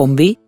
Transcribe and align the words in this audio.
Εκπομπή 0.00 0.38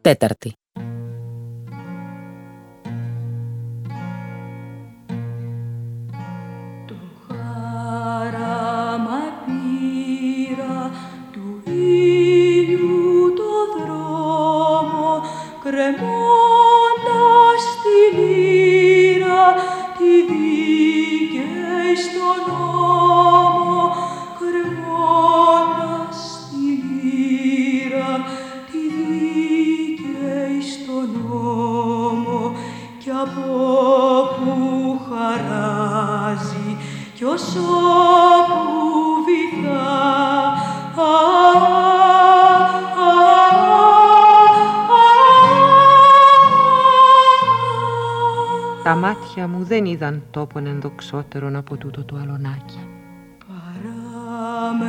τέταρτη. 49.63 49.75
δεν 49.75 49.93
είδαν 49.93 50.23
τόπον 50.31 50.67
ενδοξότερον 50.67 51.57
από 51.57 51.77
τούτο 51.77 52.05
το 52.05 52.17
αλωνάκι. 52.17 52.79
Παράμερα 53.47 54.83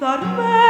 thought, 0.00 0.22
well, 0.38 0.69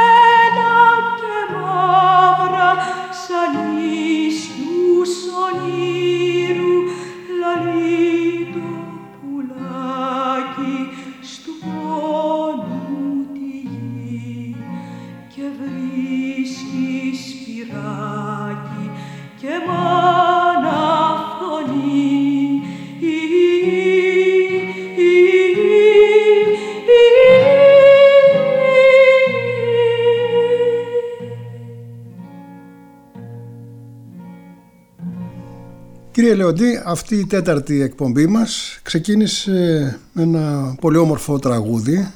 Λεοντή, 36.51 36.81
αυτή 36.85 37.15
η 37.15 37.25
τέταρτη 37.25 37.81
εκπομπή 37.81 38.27
μας 38.27 38.79
ξεκίνησε 38.81 39.99
με 40.13 40.21
ένα 40.21 40.75
πολύ 40.81 40.97
όμορφο 40.97 41.39
τραγούδι 41.39 42.11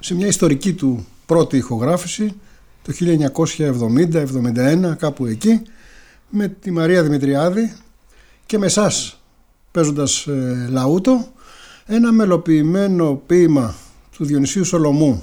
σε 0.00 0.14
μια 0.14 0.26
ιστορική 0.26 0.72
του 0.72 1.06
πρώτη 1.26 1.56
ηχογράφηση 1.56 2.34
το 2.82 2.92
1970-71 4.92 4.96
κάπου 4.98 5.26
εκεί 5.26 5.62
με 6.28 6.48
τη 6.48 6.70
Μαρία 6.70 7.02
Δημητριάδη 7.02 7.72
και 8.46 8.58
με 8.58 8.66
εσάς 8.66 9.20
παίζοντας 9.70 10.26
ε, 10.26 10.66
λαούτο 10.70 11.26
ένα 11.86 12.12
μελοποιημένο 12.12 13.22
ποίημα 13.26 13.74
του 14.16 14.24
Διονυσίου 14.24 14.64
Σολομού 14.64 15.22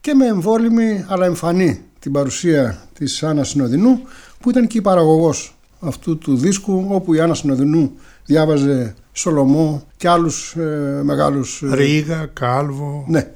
και 0.00 0.14
με 0.14 0.26
εμβόλυμη 0.26 1.04
αλλά 1.08 1.26
εμφανή 1.26 1.82
την 1.98 2.12
παρουσία 2.12 2.88
της 2.92 3.22
Άννας 3.22 3.48
Συνοδεινού 3.48 4.00
που 4.40 4.50
ήταν 4.50 4.66
και 4.66 4.78
η 4.78 4.82
παραγωγός 4.82 5.54
αυτού 5.82 6.18
του 6.18 6.36
δίσκου 6.36 6.86
όπου 6.88 7.14
η 7.14 7.20
Άννα 7.20 7.34
Συνοδεινού 7.34 7.92
διάβαζε 8.24 8.94
Σολομό 9.12 9.82
και 9.96 10.08
άλλους 10.08 10.54
ε, 10.56 11.00
μεγάλους... 11.02 11.62
Ε, 11.62 11.74
Ρίγα, 11.74 12.30
Κάλβο, 12.32 13.04
ναι. 13.08 13.30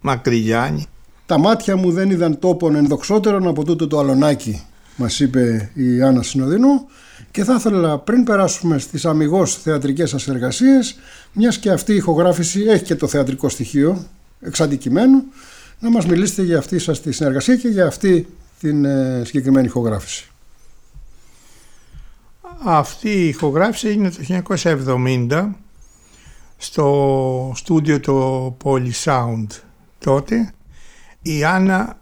Μακρυγιάννη. 0.00 0.86
Τα 1.26 1.38
μάτια 1.38 1.76
μου 1.76 1.92
δεν 1.92 2.10
είδαν 2.10 2.38
τόπον 2.38 2.74
ενδοξότερον 2.74 3.48
από 3.48 3.64
τούτο 3.64 3.86
το 3.86 3.98
αλωνάκι 3.98 4.62
μας 4.98 5.20
είπε 5.20 5.70
η 5.74 6.02
Άννα 6.02 6.22
Συνοδεινού 6.22 6.86
και 7.30 7.44
θα 7.44 7.54
ήθελα 7.54 7.98
πριν 7.98 8.24
περάσουμε 8.24 8.78
στις 8.78 9.04
αμυγός 9.04 9.54
θεατρικές 9.54 10.10
σας 10.10 10.28
εργασίες 10.28 10.98
μιας 11.32 11.58
και 11.58 11.70
αυτή 11.70 11.92
η 11.92 11.96
ηχογράφηση 11.96 12.60
έχει 12.60 12.84
και 12.84 12.94
το 12.94 13.06
θεατρικό 13.06 13.48
στοιχείο 13.48 14.06
εξ 14.40 14.60
αντικειμένου 14.60 15.22
να 15.78 15.90
μας 15.90 16.06
μιλήσετε 16.06 16.42
για 16.42 16.58
αυτή 16.58 16.78
σας 16.78 17.00
τη 17.00 17.12
συνεργασία 17.12 17.56
και 17.56 17.68
για 17.68 17.86
αυτή 17.86 18.26
την 18.60 18.84
ε, 18.84 19.22
συγκεκριμένη 19.24 19.66
ηχογράφηση. 19.66 20.30
Αυτή 22.64 23.10
η 23.10 23.28
ηχογράφηση 23.28 23.88
έγινε 23.88 24.10
το 24.10 24.42
1970 25.28 25.48
στο 26.56 27.52
στούντιο 27.54 28.00
το 28.00 28.56
Poly 28.64 28.90
Sound 29.04 29.46
τότε. 29.98 30.52
Η 31.22 31.44
Άννα 31.44 31.98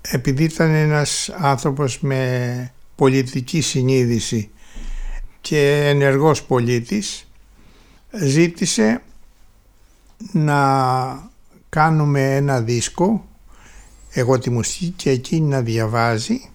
επειδή 0.00 0.44
ήταν 0.44 0.70
ένας 0.70 1.28
άνθρωπος 1.28 2.00
με 2.00 2.72
πολιτική 2.94 3.60
συνείδηση 3.60 4.50
και 5.40 5.88
ενεργός 5.88 6.42
πολίτης 6.42 7.28
ζήτησε 8.12 9.02
να 10.32 11.30
κάνουμε 11.68 12.34
ένα 12.34 12.60
δίσκο 12.60 13.24
εγώ 14.10 14.38
τη 14.38 14.50
μουσική 14.50 14.88
και 14.96 15.10
εκείνη 15.10 15.48
να 15.48 15.60
διαβάζει 15.60 16.50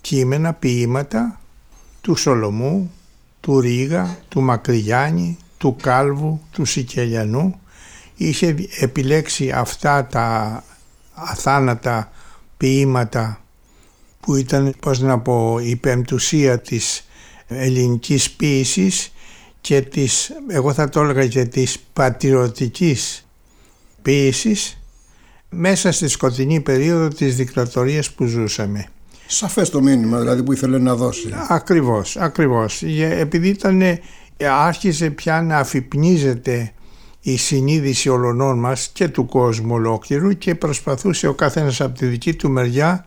κείμενα, 0.00 0.52
ποίηματα 0.54 1.40
του 2.04 2.14
Σολομού, 2.14 2.92
του 3.40 3.60
Ρίγα, 3.60 4.18
του 4.28 4.40
Μακρυγιάννη, 4.40 5.38
του 5.58 5.76
Κάλβου, 5.82 6.40
του 6.52 6.64
Σικελιανού. 6.64 7.60
Είχε 8.16 8.54
επιλέξει 8.80 9.50
αυτά 9.50 10.06
τα 10.06 10.64
αθάνατα 11.14 12.12
ποίηματα 12.56 13.40
που 14.20 14.34
ήταν, 14.34 14.74
πώς 14.80 15.00
να 15.00 15.18
πω, 15.18 15.58
η 15.58 15.76
πεμπτουσία 15.76 16.60
της 16.60 17.08
ελληνικής 17.46 18.30
ποίησης 18.30 19.12
και 19.60 19.80
της, 19.80 20.30
εγώ 20.48 20.72
θα 20.72 20.88
το 20.88 21.00
έλεγα 21.00 21.26
και 21.26 21.44
της 21.44 21.78
πατριωτικής 21.92 23.26
ποίησης 24.02 24.78
μέσα 25.48 25.92
στη 25.92 26.08
σκοτεινή 26.08 26.60
περίοδο 26.60 27.08
της 27.08 27.36
δικτατορίας 27.36 28.10
που 28.10 28.24
ζούσαμε. 28.24 28.88
Σαφές 29.26 29.70
το 29.70 29.82
μήνυμα 29.82 30.18
δηλαδή 30.18 30.42
που 30.42 30.52
ήθελε 30.52 30.78
να 30.78 30.94
δώσει. 30.94 31.34
Ακριβώς, 31.48 32.16
ακριβώς. 32.16 32.82
Επειδή 32.98 33.48
ήταν, 33.48 33.82
άρχισε 34.50 35.10
πια 35.10 35.42
να 35.42 35.58
αφυπνίζεται 35.58 36.72
η 37.20 37.36
συνείδηση 37.36 38.08
όλων 38.08 38.58
μας 38.58 38.90
και 38.92 39.08
του 39.08 39.26
κόσμου 39.26 39.74
ολόκληρου 39.74 40.38
και 40.38 40.54
προσπαθούσε 40.54 41.26
ο 41.26 41.34
καθένας 41.34 41.80
από 41.80 41.98
τη 41.98 42.06
δική 42.06 42.34
του 42.34 42.50
μεριά 42.50 43.06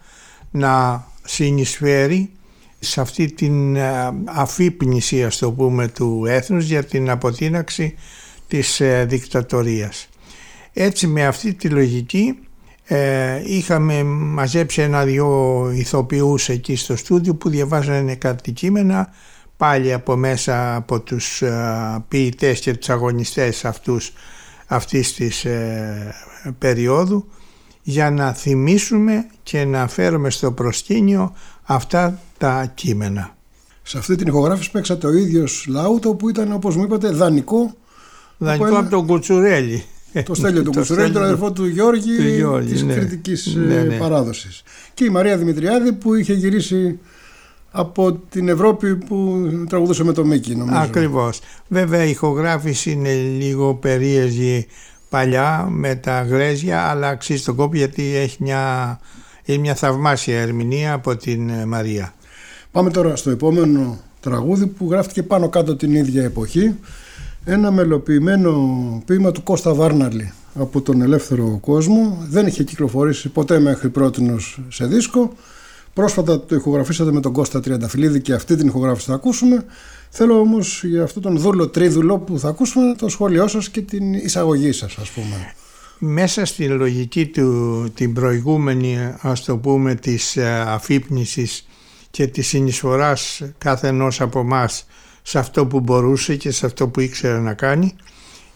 να 0.52 1.06
συνεισφέρει 1.24 2.31
σε 2.80 3.02
αυτή 3.02 3.31
την 3.31 3.75
ε, 3.75 4.14
αφύπνιση 4.25 5.24
ας 5.24 5.38
το 5.38 5.52
πούμε 5.52 5.88
του 5.88 6.25
έθνους 6.28 6.66
για 6.66 6.84
την 6.84 7.10
αποτείναξη 7.10 7.96
της 8.48 8.80
ε, 8.80 9.06
δικτατορίας. 9.10 10.10
Έτσι 10.74 11.08
με 11.08 11.25
αυτή 11.25 11.54
τη 11.54 11.69
λογική 11.69 12.40
ε, 12.88 13.42
είχαμε 13.45 14.04
μαζέψει 14.04 14.81
ένα-δυο 14.81 15.69
ηθοποιούς 15.74 16.50
εκεί 16.50 16.75
στο 16.75 16.95
στούντιο 16.95 17.36
που 17.36 17.50
διαβάζανε 17.50 18.16
κάτι 18.16 18.51
κείμενα 18.51 19.10
πάλι 19.57 19.94
από 19.94 20.16
μέσα 20.16 20.75
από 20.75 21.00
τους 21.00 21.42
ε, 21.42 22.04
ποιητές 22.07 22.60
και 22.60 22.74
τους 22.74 22.89
αγωνιστές 22.89 23.66
αυτούς 23.66 24.13
αυτής 24.68 25.13
της 25.13 25.45
ε, 25.45 26.16
περίοδου 26.57 27.28
για 27.81 28.12
να 28.12 28.34
θυμίσουμε 28.34 29.28
και 29.44 29.66
να 29.66 29.88
φέρουμε 29.88 30.30
στο 30.30 30.51
προσκήνιο 30.51 31.33
αυτά 31.63 32.19
τα 32.38 32.72
κείμενα. 32.75 33.36
Σε 33.83 33.98
αυτή 33.98 34.16
την 34.16 34.28
ηχογράφηση 34.28 34.72
παίξατε 34.72 35.07
ο 35.07 35.13
ίδιος 35.13 35.66
Λάουτο 35.68 36.13
που 36.13 36.30
ήταν 36.30 36.51
όπως 36.51 36.75
μου 36.75 36.83
είπατε 36.83 37.10
δανεικό 37.10 37.75
Δανεικό 38.38 38.78
από, 38.78 38.90
τον 38.90 39.06
Κουτσουρέλη. 39.06 39.83
Το 40.24 40.34
Στέλιο 40.34 40.64
του 40.64 40.72
Κουτσουρέλη, 40.72 41.14
τον 41.14 41.24
αδερφό 41.24 41.52
του 41.52 41.66
Γιώργη, 41.66 42.16
του 42.16 42.28
Γιώργη 42.28 42.72
της 42.72 42.84
ναι. 42.84 42.94
κριτικής 42.94 43.56
ναι, 43.56 43.75
ε, 43.75 43.84
ναι. 43.84 43.98
παράδοσης. 43.98 44.64
Και 44.94 45.06
η 45.06 45.10
Μαρία 45.10 45.38
Δημητριάδη 45.38 45.94
που 45.94 46.14
είχε 46.14 46.34
γυρίσει 46.34 47.00
από 47.72 48.14
την 48.30 48.50
Ευρώπη 48.50 48.96
που 48.96 49.50
τραγουδούσε 49.69 50.04
με 50.04 50.14
το 50.14 50.25
Μίκη 50.25 50.56
νομίζω. 50.56 50.80
Ακριβώς. 50.80 51.40
Βέβαια 51.68 52.04
η 52.04 52.10
ηχογράφηση 52.10 52.92
είναι 52.92 53.14
λίγο 53.14 53.75
περίεργη 53.75 54.68
παλιά 55.10 55.68
με 55.69 55.96
τα 55.96 56.22
γρέζια 56.22 56.81
αλλά 56.81 57.08
αξίζει 57.08 57.44
τον 57.44 57.56
κόπο 57.56 57.75
γιατί 57.75 58.16
έχει 58.16 58.38
μια, 58.40 59.00
έχει 59.46 59.60
μια 59.60 59.75
θαυμάσια 59.75 60.42
ερμηνεία 60.42 60.94
από 60.94 61.16
την 61.16 61.50
ε, 61.50 61.66
Μαρία. 61.66 62.14
Πάμε 62.72 62.90
τώρα 62.90 63.16
στο 63.16 63.30
επόμενο 63.30 64.00
τραγούδι 64.19 64.68
που 64.68 64.88
γράφτηκε 64.92 65.24
πάνω 65.24 65.50
κάτω 65.50 65.75
την 65.75 65.96
ίδια 65.96 66.24
εποχή 66.24 66.75
ένα 67.49 67.71
μελοποιημένο 67.71 68.51
ποίημα 69.05 69.31
του 69.31 69.44
Κώστα 69.44 69.73
Βάρναλη 69.73 70.31
από 70.55 70.81
τον 70.81 71.01
ελεύθερο 71.01 71.57
κόσμο 71.61 72.25
δεν 72.29 72.47
είχε 72.47 72.63
κυκλοφορήσει 72.63 73.29
ποτέ 73.29 73.59
μέχρι 73.59 73.89
πρότινος 73.89 74.59
σε 74.67 74.85
δίσκο 74.85 75.33
Πρόσφατα 75.94 76.39
το 76.39 76.55
ηχογραφήσατε 76.55 77.11
με 77.11 77.19
τον 77.19 77.31
Κώστα 77.31 77.59
Τριανταφυλλίδη 77.59 78.21
και 78.21 78.33
αυτή 78.33 78.55
την 78.55 78.67
ηχογράφηση 78.67 79.07
θα 79.07 79.13
ακούσουμε. 79.13 79.65
Θέλω 80.09 80.39
όμως 80.39 80.83
για 80.83 81.03
αυτόν 81.03 81.21
τον 81.21 81.38
δούλο 81.38 81.67
τρίδουλο 81.67 82.17
που 82.17 82.39
θα 82.39 82.47
ακούσουμε 82.47 82.95
το 82.97 83.09
σχόλιο 83.09 83.47
σας 83.47 83.69
και 83.69 83.81
την 83.81 84.13
εισαγωγή 84.13 84.71
σας, 84.71 84.97
ας 84.97 85.09
πούμε. 85.09 85.53
Μέσα 85.99 86.45
στη 86.45 86.67
λογική 86.67 87.25
του 87.25 87.88
την 87.94 88.13
προηγούμενη 88.13 89.13
ας 89.21 89.44
το 89.44 89.57
πούμε 89.57 89.95
της 89.95 90.38
ε, 90.38 90.63
αφύπνισης 90.67 91.67
και 92.11 92.27
της 92.27 92.47
συνεισφοράς 92.47 93.41
κάθε 93.57 93.88
ενός 93.88 94.21
από 94.21 94.39
εμάς 94.39 94.85
σε 95.29 95.39
αυτό 95.39 95.65
που 95.65 95.79
μπορούσε 95.79 96.35
και 96.35 96.51
σε 96.51 96.65
αυτό 96.65 96.88
που 96.88 97.00
ήξερε 97.00 97.39
να 97.39 97.53
κάνει 97.53 97.95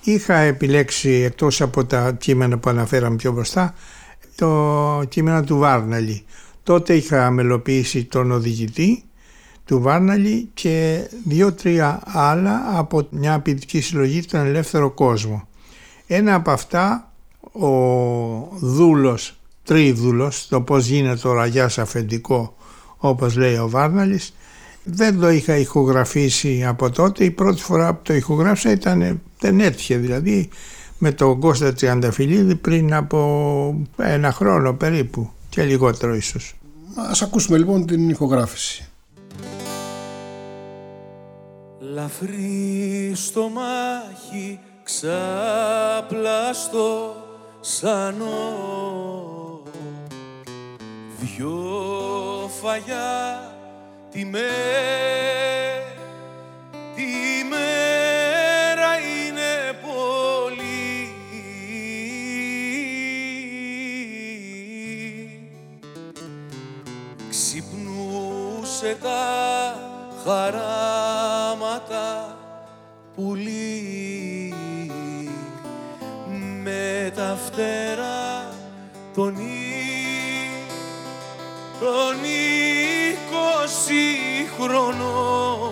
είχα 0.04 0.36
επιλέξει 0.36 1.10
εκτός 1.10 1.62
από 1.62 1.86
τα 1.86 2.12
κείμενα 2.12 2.58
που 2.58 2.70
αναφέραμε 2.70 3.16
πιο 3.16 3.32
μπροστά 3.32 3.74
το 4.36 5.04
κείμενο 5.10 5.44
του 5.44 5.58
Βάρναλη 5.58 6.26
Τότε 6.64 6.96
είχα 6.96 7.30
μελοποιήσει 7.32 8.04
τον 8.04 8.32
οδηγητή 8.32 9.04
του 9.66 9.82
Βάρναλη 9.82 10.50
και 10.54 11.08
δύο-τρία 11.26 12.02
άλλα 12.06 12.64
από 12.78 13.08
μια 13.10 13.40
ποιητική 13.40 13.82
συλλογή 13.82 14.26
τον 14.26 14.46
ελεύθερο 14.46 14.92
κόσμο. 14.92 15.48
Ένα 16.08 16.36
από 16.36 16.52
αυτά 16.52 17.12
ο 17.52 17.68
δούλος, 18.60 19.40
τρίδουλος, 19.64 20.48
το 20.48 20.62
πώς 20.62 20.88
γίνεται 20.88 21.28
ο 21.28 21.34
ραγιάς 21.34 21.78
αφεντικό 21.78 22.56
όπως 22.98 23.36
λέει 23.36 23.56
ο 23.56 23.70
Βάρναλης, 23.70 24.34
δεν 24.84 25.20
το 25.20 25.30
είχα 25.30 25.58
ηχογραφήσει 25.58 26.66
από 26.66 26.90
τότε. 26.90 27.24
Η 27.24 27.32
πρώτη 27.32 27.62
φορά 27.62 27.94
που 27.94 28.00
το 28.04 28.14
ηχογράφησα 28.14 28.72
ήταν, 28.72 29.22
δεν 29.40 29.60
έτυχε 29.60 29.98
δηλαδή, 29.98 30.50
με 30.98 31.12
τον 31.12 31.40
Κώστα 31.40 31.74
Τριανταφυλλίδη 31.74 32.56
πριν 32.56 32.94
από 32.94 33.88
ένα 33.98 34.32
χρόνο 34.32 34.74
περίπου 34.74 35.32
και 35.50 35.64
λιγότερο 35.64 36.16
ίσως. 36.16 36.56
Ας 37.10 37.22
ακούσουμε 37.22 37.58
λοιπόν 37.58 37.86
την 37.86 38.10
ηχογράφηση. 38.10 38.86
Λαφρύ 41.80 43.12
στο 43.14 43.50
μάχη 43.50 44.60
ξαπλαστό 44.84 46.36
σανό 47.60 48.70
Δυο 51.20 51.60
φαγιά 52.62 53.51
τη 54.12 54.26
μέρα 54.26 54.62
τα 69.02 69.76
χαράματα 70.26 71.78
πουλί. 73.16 74.54
Με 76.64 77.12
τα 77.16 77.38
φτερά 77.46 78.54
τον 79.14 79.36
τον 81.80 82.16
είκοσι 82.24 82.61
χρονών 84.58 85.72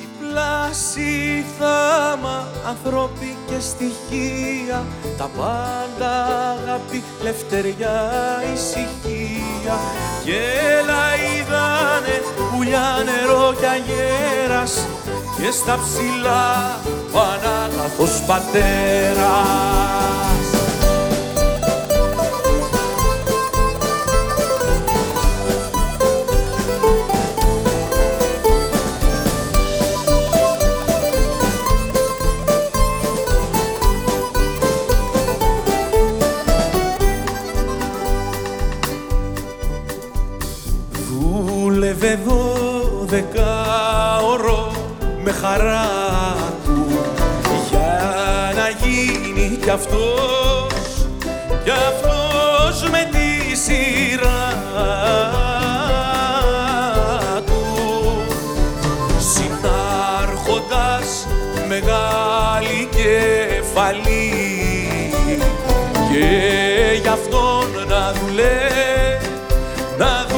η 0.00 0.08
πλάση 0.20 1.44
θάμα 1.58 2.48
ανθρώπι 2.68 3.36
και 3.46 3.60
στοιχεία 3.60 4.84
τα 5.16 5.30
πάντα 5.36 6.24
αγάπη, 6.50 7.02
λευτεριά, 7.22 8.10
ησυχία. 8.54 9.78
Και 10.24 10.40
είδανε 11.36 12.22
πουλιά, 12.52 13.02
νερό 13.04 13.54
κι 13.58 13.66
αγέρας 13.66 14.86
και 15.36 15.50
στα 15.50 15.78
ψηλά 15.84 16.78
ο 17.12 17.18
Ανάγαθος 17.18 18.22
πατέρας 18.26 19.76
χαρά 45.46 46.36
του. 46.64 46.86
Για 47.70 48.52
να 48.54 48.68
γίνει 48.68 49.56
κι 49.56 49.70
αυτός 49.70 51.06
κι 51.64 51.70
αυτός 51.70 52.90
με 52.90 53.08
τη 53.12 53.56
σειρά 53.56 54.44
του. 57.46 57.62
Συνάρχοντας 59.18 61.08
μεγάλη 61.68 62.88
κεφαλή 62.90 64.30
και 66.10 66.28
γι' 67.02 67.08
αυτόν 67.08 67.68
να 67.88 68.12
δουλεύει 68.12 69.30
να 69.98 70.24
δουλεύει 70.28 70.35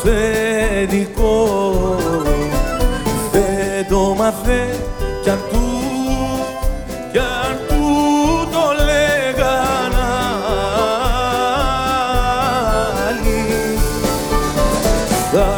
αφεντικό 0.00 1.48
δεν 3.32 3.86
το 3.88 4.14
μάθε 4.18 4.76
κι 5.22 5.30
αν 5.30 5.38
του, 5.50 5.58
κι 7.12 7.18
αν 7.18 7.58
του 7.68 7.84
το 8.52 8.84
λέγαν 8.84 9.94
άλλοι 13.08 13.78
θα 15.32 15.50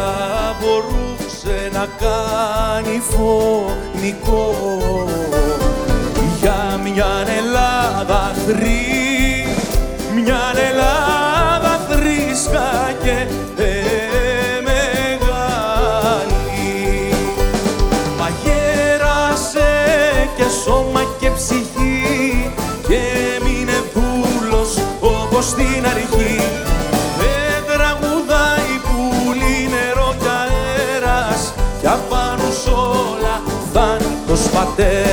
μπορούσε 0.61 1.71
να 1.73 1.87
κάνει 1.99 3.03
φωνικό 3.11 4.55
για 6.41 6.81
μια 6.83 7.13
Ελλάδα 7.39 8.33
θρή, 8.47 8.92
θάνατος 34.62 34.75
πατέρας 34.76 35.12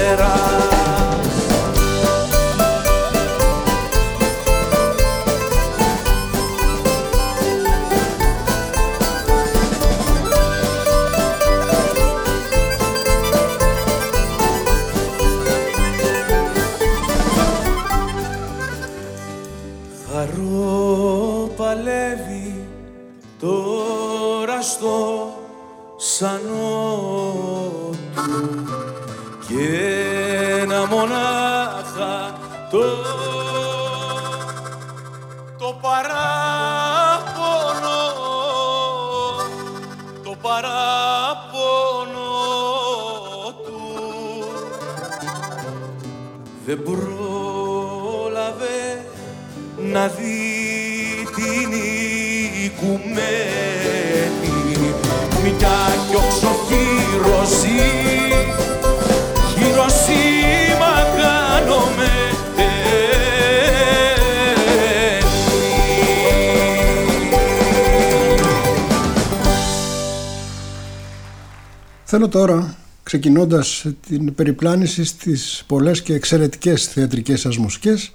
Θέλω 72.11 72.27
τώρα 72.27 72.75
ξεκινώντας 73.03 73.85
την 74.07 74.35
περιπλάνηση 74.35 75.03
στις 75.03 75.63
πολλές 75.67 76.01
και 76.01 76.13
εξαιρετικές 76.13 76.87
θεατρικές 76.87 77.39
σας 77.39 77.57
μουσικές 77.57 78.11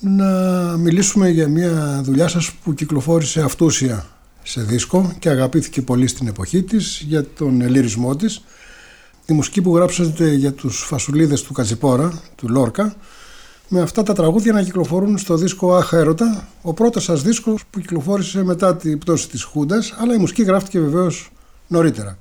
να 0.00 0.26
μιλήσουμε 0.76 1.28
για 1.28 1.48
μια 1.48 2.00
δουλειά 2.04 2.28
σας 2.28 2.52
που 2.52 2.74
κυκλοφόρησε 2.74 3.40
αυτούσια 3.40 4.06
σε 4.42 4.62
δίσκο 4.62 5.12
και 5.18 5.28
αγαπήθηκε 5.28 5.82
πολύ 5.82 6.06
στην 6.06 6.26
εποχή 6.26 6.62
της 6.62 7.04
για 7.06 7.24
τον 7.24 7.60
ελίρισμό 7.60 8.16
της. 8.16 8.44
Τη 9.24 9.32
μουσική 9.32 9.62
που 9.62 9.76
γράψατε 9.76 10.32
για 10.32 10.52
τους 10.52 10.84
φασουλίδες 10.84 11.42
του 11.42 11.52
Κατζιπόρα, 11.52 12.22
του 12.34 12.48
Λόρκα 12.48 12.94
με 13.68 13.80
αυτά 13.80 14.02
τα 14.02 14.12
τραγούδια 14.12 14.52
να 14.52 14.62
κυκλοφορούν 14.62 15.18
στο 15.18 15.36
δίσκο 15.36 15.74
Αχα 15.74 15.98
Έρωτα 15.98 16.48
ο 16.62 16.72
πρώτος 16.72 17.04
σας 17.04 17.22
δίσκος 17.22 17.64
που 17.70 17.80
κυκλοφόρησε 17.80 18.42
μετά 18.42 18.76
την 18.76 18.98
πτώση 18.98 19.28
της 19.28 19.42
Χούντας 19.42 19.94
αλλά 19.98 20.14
η 20.14 20.18
μουσική 20.18 20.42
γράφτηκε 20.42 20.80
βεβαίως 20.80 21.30
νωρίτερα 21.66 22.18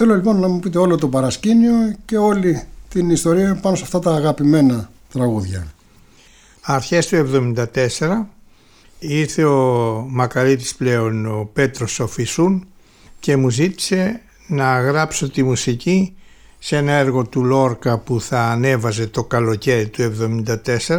Θέλω 0.00 0.14
λοιπόν 0.14 0.40
να 0.40 0.48
μου 0.48 0.60
πείτε 0.60 0.78
όλο 0.78 0.96
το 0.96 1.08
παρασκήνιο 1.08 1.94
και 2.04 2.16
όλη 2.16 2.62
την 2.88 3.10
ιστορία 3.10 3.58
πάνω 3.62 3.76
σε 3.76 3.82
αυτά 3.82 3.98
τα 3.98 4.14
αγαπημένα 4.14 4.90
τραγούδια. 5.12 5.66
Αρχές 6.62 7.06
του 7.06 7.28
1974 7.98 8.24
ήρθε 8.98 9.44
ο 9.44 10.04
μακαρίτης 10.08 10.74
πλέον 10.74 11.26
ο 11.26 11.50
Πέτρος 11.52 11.92
Σοφισούν 11.92 12.66
και 13.20 13.36
μου 13.36 13.50
ζήτησε 13.50 14.20
να 14.46 14.80
γράψω 14.80 15.30
τη 15.30 15.42
μουσική 15.42 16.16
σε 16.58 16.76
ένα 16.76 16.92
έργο 16.92 17.24
του 17.24 17.44
Λόρκα 17.44 17.98
που 17.98 18.20
θα 18.20 18.42
ανέβαζε 18.42 19.06
το 19.06 19.24
καλοκαίρι 19.24 19.88
του 19.88 20.12
1974 20.46 20.98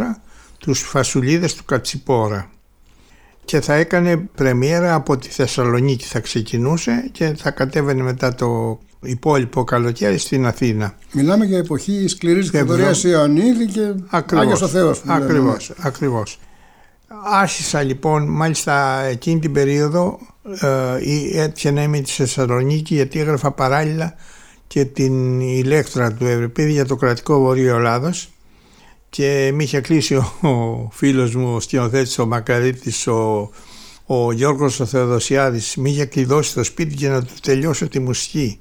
τους 0.58 0.80
φασουλίδες 0.80 1.56
του 1.56 1.66
Κατσιπόρα 1.66 2.50
και 3.50 3.62
θα 3.62 3.74
έκανε 3.74 4.18
πρεμιέρα 4.18 4.94
από 4.94 5.18
τη 5.18 5.30
Θεσσαλονίκη 5.30 6.06
θα 6.06 6.20
ξεκινούσε 6.20 7.10
και 7.12 7.34
θα 7.38 7.52
κατέβαινε 7.52 8.04
μετά 8.04 8.36
το 8.36 8.80
υπόλοιπο 9.02 9.64
καλοκαίρι 9.64 10.18
στην 10.18 10.46
Αθήνα. 10.46 10.96
Μιλάμε 11.12 11.46
για 11.46 11.58
εποχή 11.58 12.08
σκληρής 12.08 12.50
δικτατορίας 12.50 13.04
Ιωαννίδη 13.04 13.66
και 13.66 13.94
ακριβώς, 14.10 14.46
Άγιος 14.46 14.62
ο 14.62 14.68
Θεός. 14.68 15.02
Ακριβώς, 15.06 15.74
ακριβώς. 15.78 16.40
Άρχισα 17.32 17.82
λοιπόν 17.82 18.28
μάλιστα 18.28 19.02
εκείνη 19.02 19.40
την 19.40 19.52
περίοδο 19.52 20.20
ε, 20.62 21.42
έτυχε 21.42 21.72
να 21.72 21.84
είμαι 21.84 21.98
στη 21.98 22.12
Θεσσαλονίκη 22.12 22.96
γιατί 22.96 23.20
έγραφα 23.20 23.52
παράλληλα 23.52 24.16
και 24.68 24.86
την 24.86 25.40
ηλέκτρα 25.40 26.14
του 26.14 26.26
Ευρυπίδη 26.26 26.72
για 26.72 26.86
το 26.86 26.96
κρατικό 26.96 27.40
Βορείο 27.40 27.76
Ελλάδος 27.76 28.30
και 29.10 29.52
με 29.54 29.64
είχε 29.64 29.82
κλείσει 29.82 30.16
ο, 30.16 30.34
ο 30.42 30.90
φίλος 30.92 31.36
μου 31.36 31.56
ο 31.56 31.60
σκηνοθέτης 31.60 32.20
ο 32.20 32.26
Μακαρίτης 32.26 33.08
ο, 33.08 33.50
ο 34.06 34.32
Γιώργος 34.32 34.80
ο 34.80 34.86
Θεοδοσιάδης. 34.86 35.76
Με 35.76 35.90
είχε 35.90 36.06
κλειδώσει 36.06 36.54
το 36.54 36.64
σπίτι 36.64 36.96
για 36.96 37.10
να 37.10 37.24
του 37.24 37.34
τελειώσω 37.42 37.88
τη 37.88 38.00
μουσική. 38.00 38.60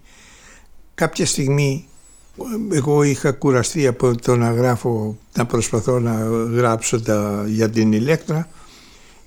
Κάποια 0.95 1.26
στιγμή 1.26 1.88
εγώ 2.73 3.02
είχα 3.02 3.33
κουραστεί 3.33 3.87
από 3.87 4.21
το 4.21 4.37
να 4.37 4.52
γράφω, 4.52 5.19
να 5.37 5.47
προσπαθώ 5.47 5.99
να 5.99 6.12
γράψω 6.52 7.02
τα, 7.02 7.45
για 7.49 7.71
την 7.71 7.93
ηλέκτρα 7.93 8.49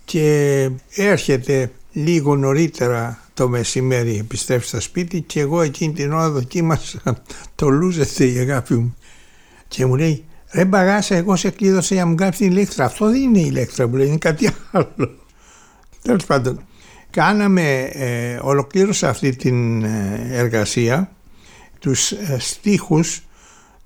και 0.06 0.70
έρχεται 0.96 1.72
λίγο 1.92 2.36
νωρίτερα 2.36 3.20
το 3.34 3.48
μεσημέρι 3.48 4.18
επιστρέφει 4.18 4.68
στο 4.68 4.82
σπίτι 4.82 5.22
και 5.22 5.40
εγώ 5.40 5.62
εκείνη 5.62 5.94
την 5.94 6.14
ώρα 6.14 6.30
δοκίμασα 6.30 7.24
το 7.56 7.70
λούζεται 7.70 8.26
η 8.26 8.38
αγάπη 8.38 8.74
μου 8.74 8.96
και 9.68 9.86
μου 9.86 9.96
λέει 9.96 10.26
ρε 10.54 10.66
μπαγάσα 10.66 11.16
εγώ 11.16 11.36
σε 11.36 11.50
κλείδωσα 11.50 11.94
για 11.94 12.04
να 12.04 12.10
μου 12.10 12.16
γράψει 12.20 12.40
την 12.40 12.52
ηλέκτρα 12.52 12.86
αυτό 12.86 13.06
δεν 13.06 13.22
είναι 13.22 13.40
η 13.40 13.46
ηλέκτρα 13.48 13.88
μου 13.88 13.96
λέει 13.96 14.08
είναι 14.08 14.18
κάτι 14.18 14.50
άλλο. 14.72 15.18
Τέλος 16.02 16.26
πάντων 16.26 16.66
κάναμε 17.10 17.82
ε, 17.82 18.40
ολοκλήρωσα 18.42 19.10
αυτή 19.10 19.36
την 19.36 19.84
ε, 19.84 20.28
εργασία. 20.32 21.12
Τους 21.80 22.12
ε, 22.12 22.38
στίχους 22.40 23.24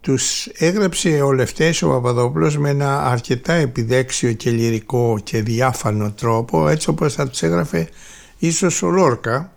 τους 0.02 0.46
έγραψε 0.46 1.22
ο 1.22 1.32
Λευτέρης 1.32 1.82
ο 1.82 1.88
Παπαδόπουλος 1.88 2.58
με 2.58 2.70
ένα 2.70 3.06
αρκετά 3.06 3.54
επιδέξιο 3.54 4.34
και 4.34 4.52
λυρικό 4.52 5.20
και 5.24 5.42
διάφανο 5.42 6.12
τρόπο 6.12 6.68
έτσι 6.68 6.90
όπως 6.90 7.14
θα 7.14 7.30
τους 7.30 7.42
έγραφε 7.42 7.90
ίσως 8.38 8.82
ο 8.82 8.90
Λόρκα 8.90 9.56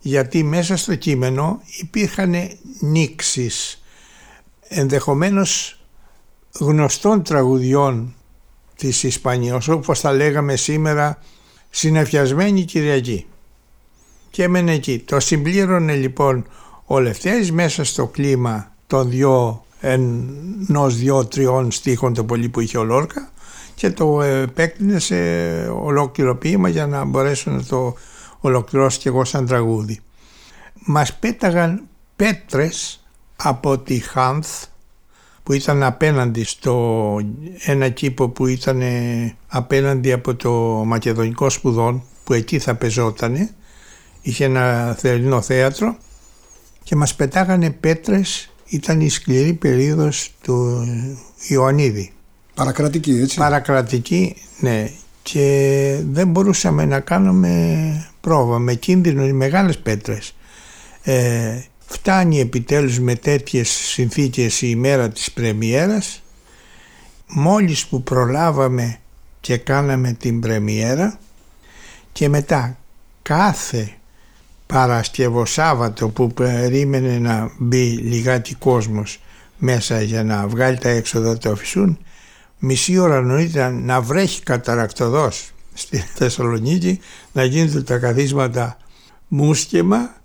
γιατί 0.00 0.42
μέσα 0.42 0.76
στο 0.76 0.94
κείμενο 0.94 1.62
υπήρχαν 1.80 2.34
νήξεις. 2.80 3.82
Ενδεχομένως 4.68 5.79
γνωστών 6.58 7.22
τραγουδιών 7.22 8.14
της 8.76 9.02
Ισπανίας 9.02 9.68
όπως 9.68 10.00
θα 10.00 10.12
λέγαμε 10.12 10.56
σήμερα 10.56 11.18
συνεφιασμένη 11.70 12.64
Κυριακή 12.64 13.26
και 14.30 14.42
έμενε 14.42 14.72
εκεί. 14.72 14.98
Το 14.98 15.20
συμπλήρωνε 15.20 15.94
λοιπόν 15.94 16.46
ο 16.86 17.00
Λευτέρης 17.00 17.52
μέσα 17.52 17.84
στο 17.84 18.06
κλίμα 18.06 18.72
των 18.86 19.10
δυο 19.10 19.64
ενός 19.80 20.96
δυο 20.96 21.26
τριών 21.26 21.70
στίχων 21.70 22.14
το 22.14 22.24
πολύ 22.24 22.48
που 22.48 22.60
είχε 22.60 22.78
ο 22.78 22.84
Λόρκα 22.84 23.30
και 23.74 23.90
το 23.90 24.22
επέκτηνε 24.22 24.98
σε 24.98 25.16
ολόκληρο 25.68 26.36
ποίημα 26.36 26.68
για 26.68 26.86
να 26.86 27.04
μπορέσω 27.04 27.50
να 27.50 27.64
το 27.64 27.96
ολοκληρώσω 28.40 28.98
και 28.98 29.08
εγώ 29.08 29.24
σαν 29.24 29.46
τραγούδι. 29.46 30.00
Μας 30.74 31.14
πέταγαν 31.14 31.82
πέτρες 32.16 33.04
από 33.36 33.78
τη 33.78 33.98
Χάνθ 33.98 34.64
που 35.42 35.52
ήταν 35.52 35.82
απέναντι 35.82 36.44
στο 36.44 37.16
ένα 37.64 37.88
κήπο 37.88 38.28
που 38.28 38.46
ήταν 38.46 38.82
απέναντι 39.46 40.12
από 40.12 40.34
το 40.34 40.50
Μακεδονικό 40.86 41.50
Σπουδόν 41.50 42.02
που 42.24 42.32
εκεί 42.32 42.58
θα 42.58 42.74
πεζότανε 42.74 43.54
είχε 44.22 44.44
ένα 44.44 44.94
θερινό 44.98 45.40
θέατρο 45.40 45.96
και 46.82 46.96
μας 46.96 47.14
πετάγανε 47.14 47.70
πέτρες 47.70 48.50
ήταν 48.66 49.00
η 49.00 49.08
σκληρή 49.08 49.52
περίοδος 49.52 50.34
του 50.42 50.86
Ιωαννίδη. 51.48 52.12
Παρακρατική 52.54 53.10
έτσι. 53.10 53.36
Παρακρατική 53.36 54.36
ναι. 54.60 54.90
Και 55.22 56.00
δεν 56.10 56.28
μπορούσαμε 56.28 56.84
να 56.84 57.00
κάνουμε 57.00 58.10
πρόβα. 58.20 58.58
Με 58.58 58.74
κίνδυνο 58.74 59.26
οι 59.26 59.32
μεγάλες 59.32 59.78
πέτρες. 59.78 60.34
Ε, 61.02 61.60
φτάνει 61.92 62.40
επιτέλους 62.40 62.98
με 62.98 63.14
τέτοιες 63.14 63.68
συνθήκες 63.68 64.62
η 64.62 64.66
ημέρα 64.70 65.08
της 65.08 65.32
πρεμιέρας. 65.32 66.22
Μόλις 67.26 67.86
που 67.86 68.02
προλάβαμε 68.02 68.98
και 69.40 69.56
κάναμε 69.56 70.12
την 70.12 70.40
πρεμιέρα 70.40 71.18
και 72.12 72.28
μετά 72.28 72.78
κάθε 73.22 73.92
Παρασκευό 74.66 75.44
Σάββατο 75.44 76.08
που 76.08 76.32
περίμενε 76.32 77.18
να 77.18 77.50
μπει 77.58 77.90
λιγάκι 77.90 78.54
κόσμος 78.54 79.20
μέσα 79.58 80.02
για 80.02 80.24
να 80.24 80.46
βγάλει 80.46 80.78
τα 80.78 80.88
έξοδα 80.88 81.38
του 81.38 81.50
αφησούν 81.50 81.98
μισή 82.58 82.98
ώρα 82.98 83.20
νωρίτερα 83.20 83.70
να 83.70 84.00
βρέχει 84.00 84.42
καταρακτοδός 84.42 85.50
στη 85.74 85.98
Θεσσαλονίκη 86.14 87.00
να 87.32 87.44
γίνονται 87.44 87.82
τα 87.82 87.98
καθίσματα 87.98 88.76
μουσκεμα 89.28 90.19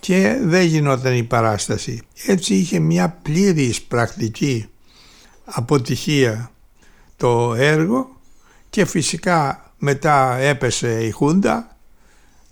και 0.00 0.38
δεν 0.42 0.66
γινόταν 0.66 1.16
η 1.16 1.22
παράσταση. 1.22 2.02
Έτσι 2.26 2.54
είχε 2.54 2.78
μια 2.78 3.18
πλήρης 3.22 3.82
πρακτική 3.82 4.66
αποτυχία 5.44 6.50
το 7.16 7.54
έργο 7.54 8.16
και 8.70 8.84
φυσικά 8.84 9.70
μετά 9.78 10.36
έπεσε 10.36 11.04
η 11.04 11.10
Χούντα 11.10 11.76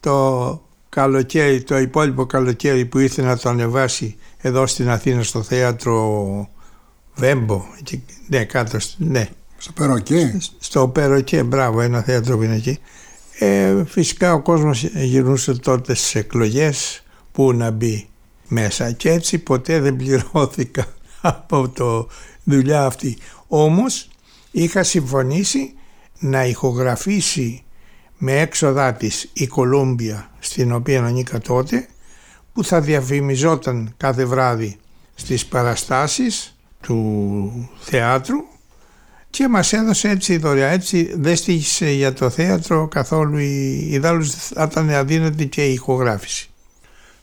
το 0.01 0.63
καλοκαίρι, 0.89 1.63
το 1.63 1.79
υπόλοιπο 1.79 2.27
καλοκαίρι 2.27 2.85
που 2.85 2.99
ήρθε 2.99 3.23
να 3.23 3.37
το 3.37 3.49
ανεβάσει 3.49 4.17
εδώ 4.39 4.67
στην 4.67 4.89
Αθήνα 4.89 5.23
στο 5.23 5.43
θέατρο 5.43 6.49
Βέμπο, 7.15 7.65
ναι 8.27 8.45
κάτω, 8.45 8.79
ναι. 8.97 9.29
Στο 9.59 9.73
Περοκέ. 9.73 10.39
Στο 10.59 10.89
Περοκέ, 10.89 11.43
μπράβο, 11.43 11.81
ένα 11.81 12.03
θέατρο 12.03 12.37
που 12.37 12.43
είναι 12.43 12.55
εκεί. 12.55 12.79
Ε, 13.39 13.85
φυσικά 13.85 14.33
ο 14.33 14.43
κόσμος 14.43 14.83
γυρνούσε 14.83 15.55
τότε 15.55 15.95
στις 15.95 16.15
εκλογές 16.15 17.03
που 17.39 17.53
να 17.53 17.71
μπει 17.71 18.09
μέσα 18.49 18.93
και 18.93 19.11
έτσι 19.11 19.39
ποτέ 19.39 19.81
δεν 19.81 19.97
πληρώθηκα 19.97 20.87
από 21.21 21.69
το 21.69 22.09
δουλειά 22.45 22.85
αυτή. 22.85 23.19
Όμως 23.47 24.09
είχα 24.51 24.83
συμφωνήσει 24.83 25.75
να 26.19 26.45
ηχογραφήσει 26.45 27.63
με 28.19 28.41
έξοδά 28.41 28.93
της 28.93 29.31
η 29.33 29.47
Κολούμπια 29.47 30.31
στην 30.39 30.73
οποία 30.73 31.05
ανήκα 31.05 31.39
τότε 31.39 31.89
που 32.53 32.65
θα 32.65 32.81
διαφημιζόταν 32.81 33.95
κάθε 33.97 34.25
βράδυ 34.25 34.77
στις 35.15 35.47
παραστάσεις 35.47 36.57
του 36.81 37.71
θεάτρου 37.81 38.39
και 39.31 39.49
μας 39.49 39.73
έδωσε 39.73 40.09
έτσι 40.09 40.37
δωρεά. 40.37 40.69
Έτσι 40.69 41.13
δεν 41.17 41.37
στήχησε 41.37 41.91
για 41.91 42.13
το 42.13 42.31
θέατρο 42.31 42.89
καθόλου 42.89 43.39
η 43.39 43.89
ιδάλλως 43.91 44.35
θα 44.35 44.69
ήταν 44.71 44.91
αδύνατη 44.91 45.47
και 45.47 45.67
η 45.67 45.73
ηχογράφηση. 45.73 46.48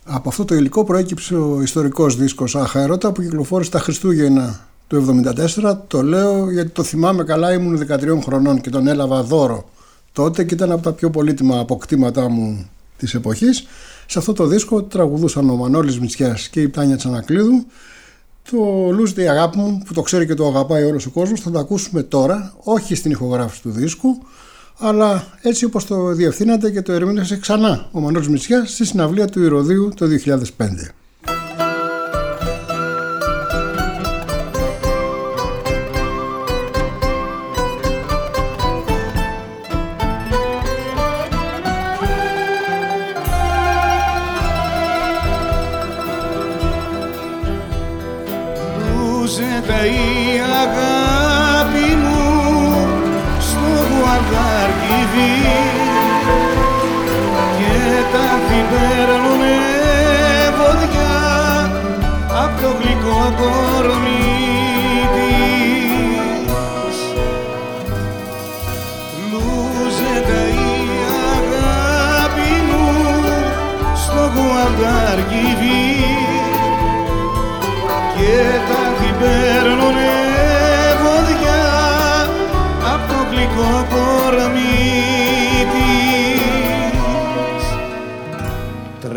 Από 0.07 0.29
αυτό 0.29 0.45
το 0.45 0.55
υλικό 0.55 0.83
προέκυψε 0.83 1.35
ο 1.35 1.61
ιστορικός 1.61 2.15
δίσκος 2.15 2.55
Αχαερώτα 2.55 3.11
που 3.11 3.21
κυκλοφόρησε 3.21 3.71
τα 3.71 3.79
Χριστούγεννα 3.79 4.67
του 4.87 5.23
1974. 5.63 5.77
Το 5.87 6.01
λέω 6.01 6.51
γιατί 6.51 6.69
το 6.69 6.83
θυμάμαι 6.83 7.23
καλά, 7.23 7.53
ήμουν 7.53 7.87
13 7.89 8.19
χρονών 8.23 8.61
και 8.61 8.69
τον 8.69 8.87
έλαβα 8.87 9.23
δώρο 9.23 9.69
τότε 10.11 10.43
και 10.43 10.53
ήταν 10.53 10.71
από 10.71 10.81
τα 10.81 10.91
πιο 10.91 11.09
πολύτιμα 11.09 11.59
αποκτήματά 11.59 12.29
μου 12.29 12.69
της 12.97 13.13
εποχής. 13.13 13.65
Σε 14.05 14.19
αυτό 14.19 14.33
το 14.33 14.45
δίσκο 14.45 14.83
τραγουδούσαν 14.83 15.49
ο 15.49 15.55
Μανώλης 15.55 15.99
Μητσιάς 15.99 16.47
και 16.47 16.61
η 16.61 16.69
Τάνια 16.69 16.97
Τσανακλείδου. 16.97 17.65
Το 18.51 18.89
Λούζ 18.91 19.11
η 19.11 19.29
αγάπη 19.29 19.57
μου 19.57 19.81
που 19.85 19.93
το 19.93 20.01
ξέρει 20.01 20.25
και 20.25 20.33
το 20.33 20.47
αγαπάει 20.47 20.83
όλος 20.83 21.05
ο 21.05 21.09
κόσμος 21.09 21.39
θα 21.39 21.51
το 21.51 21.59
ακούσουμε 21.59 22.03
τώρα, 22.03 22.53
όχι 22.63 22.95
στην 22.95 23.11
ηχογράφηση 23.11 23.61
του 23.61 23.71
δίσκου, 23.71 24.17
αλλά 24.77 25.23
έτσι 25.41 25.65
όπως 25.65 25.85
το 25.85 26.11
διευθύνατε 26.11 26.71
και 26.71 26.81
το 26.81 26.91
ερμήνευσε 26.91 27.37
ξανά 27.37 27.87
ο 27.91 27.99
Μανώλης 27.99 28.27
Μητσιάς 28.27 28.71
στη 28.71 28.85
συναυλία 28.85 29.27
του 29.27 29.43
Ηρωδίου 29.43 29.91
το 29.95 30.05
2005. 30.25 30.41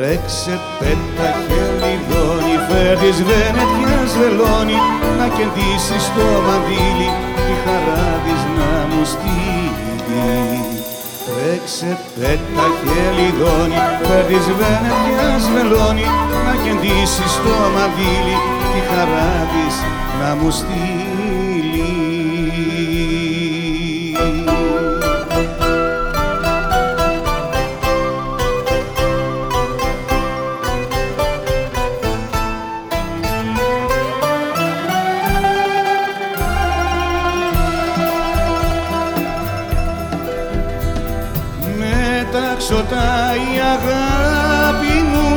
Σε 0.07 0.61
πέτα 0.79 1.29
χελιδόνι 1.47 2.55
Φέρεις 2.69 3.19
βενετιάς 3.29 4.13
βελόνι 4.19 4.79
Να 5.19 5.27
κεντήσεις 5.37 6.05
το 6.17 6.27
μαντήλι 6.47 7.09
Τη 7.47 7.55
χαρά 7.65 8.09
της 8.25 8.41
να 8.59 8.73
μου 8.91 9.05
στείλει. 9.13 10.29
Τρέξε 11.27 11.91
πέτα 12.15 12.67
χελιδόνι 12.81 13.79
Φέρεις 14.07 14.47
βενετιάς 14.59 15.45
βελόνι 15.55 16.07
Να 16.47 16.55
κεντήσεις 16.65 17.33
το 17.45 17.55
μαντήλι 17.75 18.37
Τη 18.73 18.81
χαρά 18.89 19.33
της 19.53 19.75
να 20.21 20.35
μου 20.39 20.51
στείλει 20.51 21.08
ρωτάει 42.79 43.49
αγάπη 43.75 44.95
μου 45.11 45.29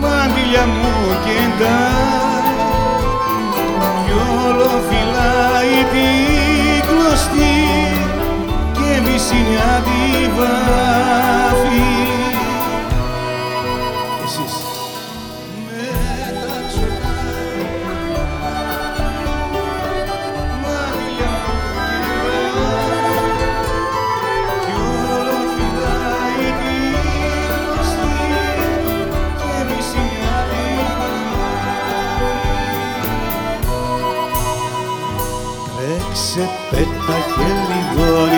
μάντιλια 0.00 0.66
μου 0.66 0.94
κεντά 1.24 1.84
κι 4.04 4.12
όλο 4.46 4.70
φυλάει 4.88 5.78
τη 5.92 6.08
κλωστή 6.86 7.56
και 8.72 9.10
μισή 9.10 9.34
μια 9.48 9.82
διβά 9.86 11.45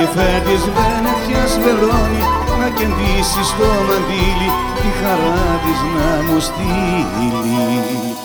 χελιδόνι 0.09 0.14
Φέρ 0.14 0.40
της 0.40 0.62
Βενετιάς 0.77 1.53
βελόνι 1.64 2.23
να 2.61 2.68
κεντήσεις 2.68 3.47
στο 3.53 3.68
μαντίλι 3.88 4.51
τη 4.81 4.88
χαρά 5.01 5.44
της 5.64 5.81
να 5.97 6.11
μου 6.27 6.38
στείλει. 6.40 8.16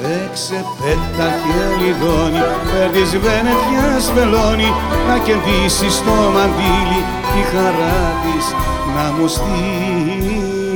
Τρέξε 0.00 0.58
πέτα 0.80 1.28
χελιδόνι 1.42 2.42
Φέρ 2.70 2.90
της 2.90 3.10
Βενετιάς 3.24 4.04
βελόνι 4.14 4.70
να 5.08 5.16
κεντήσεις 5.26 5.94
στο 5.94 6.16
μαντίλι 6.34 7.00
τη 7.32 7.40
χαρά 7.52 8.00
της 8.22 8.46
να 8.94 9.04
μου 9.16 9.26
στείλει 9.28 10.74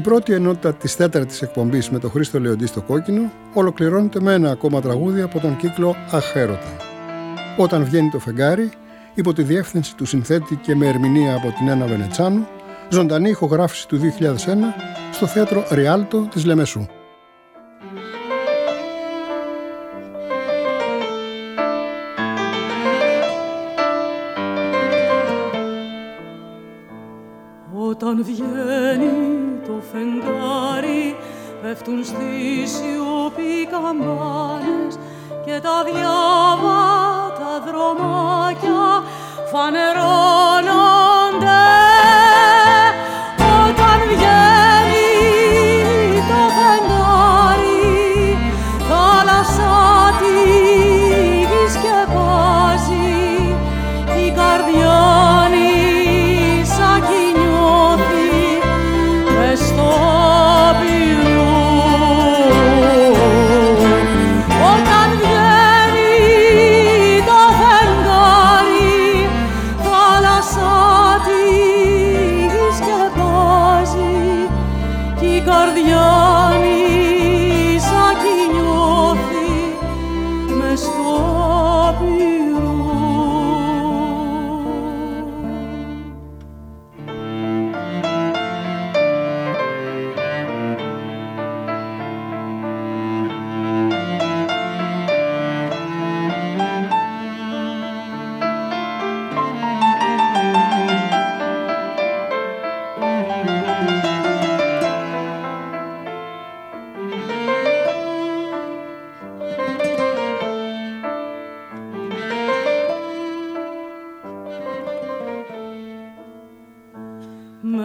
Η 0.00 0.02
πρώτη 0.02 0.32
ενότητα 0.32 0.74
της 0.74 0.96
τέταρτης 0.96 1.42
εκπομπής 1.42 1.90
με 1.90 1.98
τον 1.98 2.10
Χρήστο 2.10 2.40
Λεοντή 2.40 2.66
στο 2.66 2.82
κόκκινο 2.82 3.32
ολοκληρώνεται 3.52 4.20
με 4.20 4.32
ένα 4.32 4.50
ακόμα 4.50 4.80
τραγούδι 4.80 5.20
από 5.20 5.40
τον 5.40 5.56
κύκλο 5.56 5.96
Αχέρωτα. 6.10 6.76
Όταν 7.56 7.84
βγαίνει 7.84 8.10
το 8.10 8.18
φεγγάρι, 8.18 8.70
υπό 9.14 9.32
τη 9.32 9.42
διεύθυνση 9.42 9.96
του 9.96 10.04
συνθέτη 10.04 10.56
και 10.56 10.74
με 10.74 10.86
ερμηνεία 10.86 11.34
από 11.34 11.54
την 11.58 11.68
Ένα 11.68 11.86
Βενετσάνου, 11.86 12.46
ζωντανή 12.88 13.28
ηχογράφηση 13.28 13.88
του 13.88 13.98
2001 13.98 14.36
στο 15.12 15.26
θέατρο 15.26 15.66
Ριάλτο 15.70 16.28
της 16.30 16.44
Λεμεσού. 16.44 16.86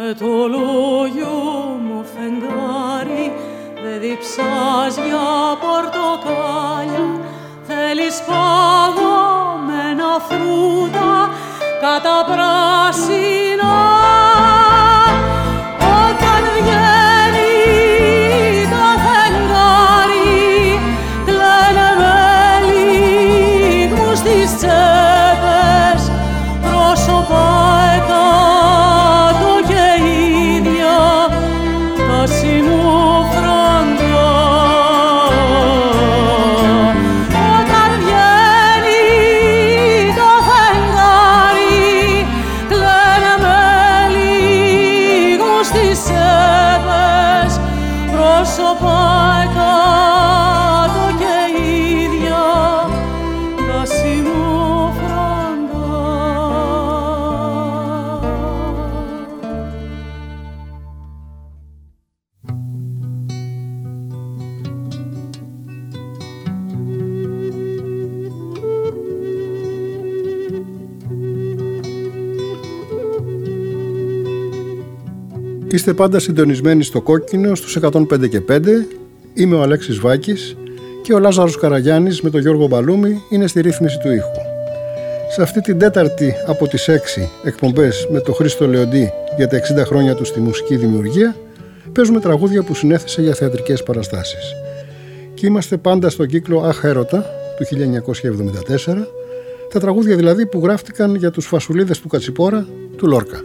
Με 0.08 0.14
το 0.14 0.48
λόγιο 0.48 1.30
μου 1.86 2.06
φεγγάρι 2.16 3.34
δεν 3.84 4.00
διψάς 4.00 4.96
για 4.96 5.58
πορτοκάλια. 5.62 7.20
Θέλεις 7.68 8.22
παγωμένα 8.28 10.20
φρούτα 10.28 11.30
κατά 11.82 12.26
πράσινα 12.26 13.45
Είστε 75.86 75.98
πάντα 75.98 76.20
συντονισμένοι 76.20 76.84
στο 76.84 77.02
κόκκινο 77.02 77.56
στους 77.56 77.78
105 77.82 78.30
και 78.30 78.42
5. 78.50 78.62
Είμαι 79.34 79.56
ο 79.56 79.62
Αλέξης 79.62 80.00
Βάκης 80.00 80.58
και 81.02 81.14
ο 81.14 81.20
Λάζαρος 81.20 81.58
Καραγιάννης 81.58 82.22
με 82.22 82.30
τον 82.30 82.42
Γιώργο 82.42 82.68
Μπαλούμη 82.68 83.22
είναι 83.30 83.48
στη 83.48 83.62
ρύθμιση 83.62 83.98
του 84.00 84.12
ήχου. 84.12 84.32
Σε 85.30 85.42
αυτή 85.42 85.62
την 85.62 85.78
τέταρτη 85.80 86.34
από 86.48 86.68
τις 86.68 86.90
6 86.90 87.30
εκπομπές 87.44 88.08
με 88.12 88.20
τον 88.20 88.34
Χρήστο 88.34 88.68
Λεοντή 88.68 89.12
για 89.38 89.48
τα 89.48 89.58
60 89.58 89.86
χρόνια 89.86 90.16
του 90.16 90.26
στη 90.26 90.40
μουσική 90.40 90.76
δημιουργία 90.76 91.36
παίζουμε 91.92 92.20
τραγούδια 92.20 92.64
που 92.64 92.76
συνέθεσε 92.76 93.22
για 93.22 93.34
θεατρικές 93.34 93.84
παραστάσεις. 93.84 94.54
Και 95.34 95.46
είμαστε 95.46 95.78
πάντα 95.78 96.10
στον 96.10 96.28
κύκλο 96.28 96.60
Αχ 96.60 96.84
Έρωτα 96.84 97.26
του 97.58 97.66
1974, 97.66 99.08
τα 99.72 99.80
τραγούδια 99.80 100.16
δηλαδή 100.16 100.46
που 100.46 100.60
γράφτηκαν 100.64 101.16
για 101.16 101.32
τους 101.32 101.46
φασουλίδες 101.46 102.00
του 102.00 102.08
Κατσιπόρα 102.08 102.68
του 102.98 103.08
Λόρκα. 103.08 103.42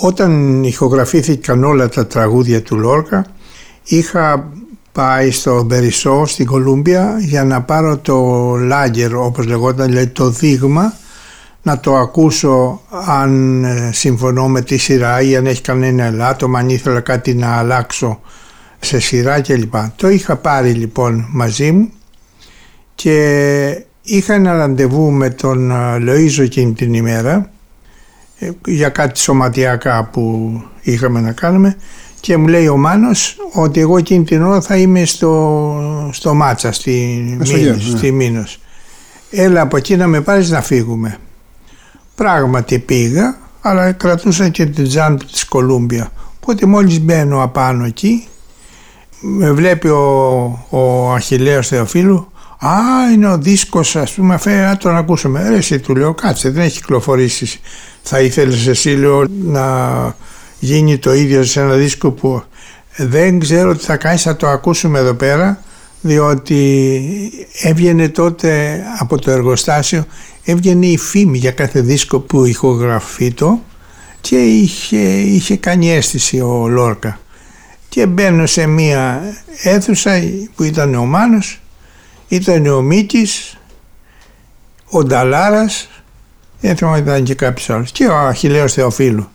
Όταν 0.00 0.62
ηχογραφήθηκαν 0.64 1.64
όλα 1.64 1.88
τα 1.88 2.06
τραγούδια 2.06 2.62
του 2.62 2.76
Λόρκα 2.76 3.26
είχα 3.84 4.52
πάει 4.92 5.30
στο 5.30 5.62
Μπερισό 5.62 6.26
στην 6.26 6.46
Κολούμπια 6.46 7.16
για 7.18 7.44
να 7.44 7.62
πάρω 7.62 7.98
το 7.98 8.16
λάγκερ 8.56 9.14
όπως 9.14 9.46
λεγόταν 9.46 9.86
δηλαδή 9.86 10.06
το 10.06 10.30
δείγμα 10.30 10.92
να 11.62 11.80
το 11.80 11.96
ακούσω 11.96 12.80
αν 13.06 13.64
ε, 13.64 13.90
συμφωνώ 13.92 14.48
με 14.48 14.60
τη 14.60 14.76
σειρά 14.76 15.20
ή 15.20 15.36
αν 15.36 15.46
έχει 15.46 15.60
κανένα 15.60 16.04
ελάττωμα, 16.04 16.58
αν 16.58 16.68
ήθελα 16.68 17.00
κάτι 17.00 17.34
να 17.34 17.56
αλλάξω 17.56 18.20
σε 18.80 18.98
σειρά 18.98 19.40
κλπ. 19.40 19.74
Το 19.96 20.08
είχα 20.08 20.36
πάρει 20.36 20.70
λοιπόν 20.70 21.26
μαζί 21.30 21.72
μου 21.72 21.90
και 22.94 23.84
είχα 24.02 24.34
ένα 24.34 24.56
ραντεβού 24.56 25.10
με 25.10 25.30
τον 25.30 25.70
ε, 25.70 25.96
Λοΐζο 25.98 26.42
εκείνη 26.42 26.72
την 26.72 26.94
ημέρα 26.94 27.34
ε, 27.34 27.55
για 28.66 28.88
κάτι 28.88 29.18
σωματιακά 29.18 30.04
που 30.12 30.52
είχαμε 30.82 31.20
να 31.20 31.32
κάνουμε 31.32 31.76
και 32.20 32.36
μου 32.36 32.46
λέει 32.46 32.68
ο 32.68 32.76
Μάνος 32.76 33.36
ότι 33.52 33.80
εγώ 33.80 33.96
εκείνη 33.96 34.24
την 34.24 34.42
ώρα 34.42 34.60
θα 34.60 34.76
είμαι 34.76 35.04
στο, 35.04 36.10
στο 36.12 36.34
Μάτσα, 36.34 36.72
στη, 36.72 37.24
Μεσογείο, 37.38 37.70
Μήνος, 37.70 37.90
ναι. 37.90 37.98
στη 37.98 38.12
Μήνος. 38.12 38.60
έλα 39.30 39.60
από 39.60 39.76
εκεί 39.76 39.96
να 39.96 40.06
με 40.06 40.20
πάρεις 40.20 40.50
να 40.50 40.62
φύγουμε. 40.62 41.18
Πράγματι 42.14 42.78
πήγα, 42.78 43.38
αλλά 43.60 43.92
κρατούσα 43.92 44.48
και 44.48 44.66
την 44.66 44.88
τζάμπ 44.88 45.18
της 45.32 45.44
Κολούμπια. 45.44 46.12
Οπότε 46.40 46.66
μόλις 46.66 47.00
μπαίνω 47.00 47.42
απάνω 47.42 47.84
εκεί, 47.84 48.26
με 49.20 49.52
βλέπει 49.52 49.88
ο, 49.88 50.66
ο 50.70 51.12
Αχιλέος 51.12 51.68
Θεοφίλου, 51.68 52.30
Α, 52.58 53.12
είναι 53.14 53.28
ο 53.28 53.38
δίσκος, 53.38 53.96
ας 53.96 54.12
πούμε, 54.12 54.38
φέρε 54.38 54.66
να 54.66 54.76
τον 54.76 54.96
ακούσουμε. 54.96 55.48
Ρε, 55.48 55.56
εσύ 55.56 55.78
του 55.78 55.94
λέω, 55.96 56.14
κάτσε, 56.14 56.50
δεν 56.50 56.62
έχει 56.62 56.76
κυκλοφορήσει. 56.76 57.60
Θα 58.02 58.20
ήθελες 58.20 58.66
εσύ, 58.66 58.90
λέω, 58.90 59.26
να 59.44 59.66
γίνει 60.58 60.98
το 60.98 61.14
ίδιο 61.14 61.44
σε 61.44 61.60
ένα 61.60 61.74
δίσκο 61.74 62.10
που 62.10 62.42
δεν 62.96 63.38
ξέρω 63.38 63.76
τι 63.76 63.84
θα 63.84 63.96
κάνεις, 63.96 64.22
θα 64.22 64.36
το 64.36 64.48
ακούσουμε 64.48 64.98
εδώ 64.98 65.14
πέρα, 65.14 65.62
διότι 66.00 66.80
έβγαινε 67.62 68.08
τότε 68.08 68.82
από 68.98 69.18
το 69.18 69.30
εργοστάσιο, 69.30 70.04
έβγαινε 70.44 70.86
η 70.86 70.98
φήμη 70.98 71.38
για 71.38 71.50
κάθε 71.50 71.80
δίσκο 71.80 72.18
που 72.20 72.44
ηχογραφεί 72.44 73.32
το 73.32 73.60
και 74.20 74.36
είχε, 74.36 74.98
είχε 75.18 75.56
κάνει 75.56 75.90
αίσθηση 75.90 76.40
ο 76.40 76.68
Λόρκα. 76.68 77.20
Και 77.88 78.06
μπαίνω 78.06 78.46
σε 78.46 78.66
μία 78.66 79.22
αίθουσα 79.62 80.22
που 80.54 80.62
ήταν 80.62 80.94
ο 80.94 81.04
Μάνος, 81.04 81.60
ήταν 82.28 82.66
ο 82.66 82.82
Μίκης, 82.82 83.56
ο 84.90 85.02
Νταλάρας, 85.04 85.88
δεν 86.60 86.76
θυμάμαι 86.76 86.98
ήταν 86.98 87.24
και 87.24 87.34
κάποιος 87.34 87.70
άλλος, 87.70 87.92
και 87.92 88.06
ο 88.06 88.16
Αχιλέος 88.16 88.72
Θεοφίλου. 88.72 89.28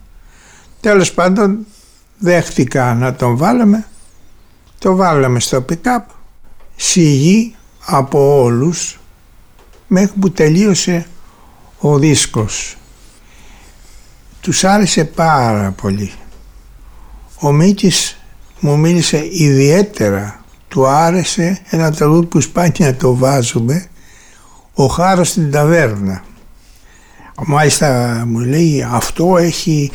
Τέλος 0.80 1.12
πάντων 1.12 1.66
δέχτηκα 2.18 2.94
να 2.94 3.14
τον 3.14 3.36
βάλαμε, 3.36 3.86
το 4.78 4.96
βάλαμε 4.96 5.40
στο 5.40 5.64
pick-up, 5.68 6.04
σιγή 6.76 7.54
από 7.84 8.42
όλους 8.42 9.00
μέχρι 9.86 10.12
που 10.20 10.30
τελείωσε 10.30 11.06
ο 11.78 11.98
δίσκος. 11.98 12.76
Τους 14.40 14.64
άρεσε 14.64 15.04
πάρα 15.04 15.70
πολύ. 15.70 16.12
Ο 17.40 17.52
Μίκης 17.52 18.16
μου 18.60 18.78
μίλησε 18.78 19.28
ιδιαίτερα, 19.30 20.41
του 20.72 20.86
άρεσε 20.86 21.58
ένα 21.70 21.92
τραγούδι 21.92 22.26
που 22.26 22.40
σπάνια 22.40 22.96
το 22.96 23.14
βάζουμε, 23.16 23.84
ο 24.74 24.86
Χάρος 24.86 25.28
στην 25.28 25.50
ταβέρνα. 25.50 26.24
Μάλιστα 27.46 28.22
μου 28.26 28.38
λέει 28.38 28.86
αυτό 28.90 29.36
έχει 29.36 29.90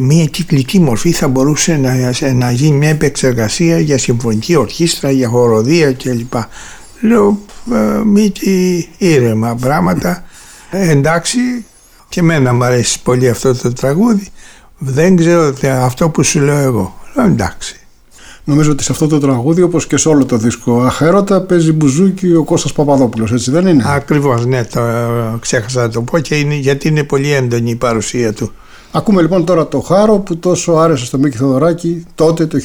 μια 0.00 0.24
κυκλική 0.24 0.80
μορφή 0.80 1.12
θα 1.12 1.28
μπορούσε 1.28 1.76
να, 1.76 2.12
να 2.32 2.50
γίνει 2.50 2.76
μια 2.76 2.88
επεξεργασία 2.88 3.78
για 3.78 3.98
συμφωνική 3.98 4.56
ορχήστρα, 4.56 5.10
για 5.10 5.28
χοροδία 5.28 5.92
κλπ. 5.92 6.32
Λέω 7.00 7.38
«Ε, 7.72 8.04
μη 8.04 8.32
ήρεμα 8.98 9.54
πράγματα. 9.54 10.24
Ε, 10.70 10.90
εντάξει 10.90 11.38
και 12.08 12.20
εμένα 12.20 12.54
μου 12.54 12.64
αρέσει 12.64 13.02
πολύ 13.02 13.28
αυτό 13.28 13.54
το 13.54 13.72
τραγούδι. 13.72 14.28
Δεν 14.78 15.16
ξέρω 15.16 15.54
αυτό 15.64 16.08
που 16.08 16.22
σου 16.22 16.40
λέω 16.40 16.58
εγώ. 16.58 17.00
Λέω 17.14 17.26
εντάξει. 17.26 17.81
Νομίζω 18.44 18.70
ότι 18.70 18.82
σε 18.82 18.92
αυτό 18.92 19.06
το 19.06 19.18
τραγούδι, 19.18 19.62
όπως 19.62 19.86
και 19.86 19.96
σε 19.96 20.08
όλο 20.08 20.24
το 20.24 20.36
δίσκο 20.36 20.82
Αχέρωτα, 20.82 21.40
παίζει 21.40 21.72
μπουζούκι 21.72 22.34
ο 22.34 22.44
Κώστας 22.44 22.72
Παπαδόπουλος, 22.72 23.32
έτσι 23.32 23.50
δεν 23.50 23.66
είναι; 23.66 23.84
Ακριβώς, 23.86 24.46
ναι, 24.46 24.64
το 24.64 24.80
ξέχασα 25.40 25.80
να 25.80 25.88
το 25.88 26.02
πω 26.02 26.18
και 26.18 26.34
είναι, 26.34 26.54
γιατί 26.54 26.88
είναι 26.88 27.04
πολύ 27.04 27.32
έντονη 27.32 27.70
η 27.70 27.76
παρουσία 27.76 28.32
του. 28.32 28.52
Ακούμε 28.92 29.22
λοιπόν 29.22 29.44
τώρα 29.44 29.68
το 29.68 29.80
χάρο 29.80 30.18
που 30.18 30.36
τόσο 30.36 30.72
άρεσε 30.72 31.04
στο 31.04 31.18
Μίκη 31.18 31.36
Θοδωράκη 31.36 32.06
τότε 32.14 32.46
το 32.46 32.58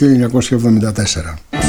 1974. 1.51 1.66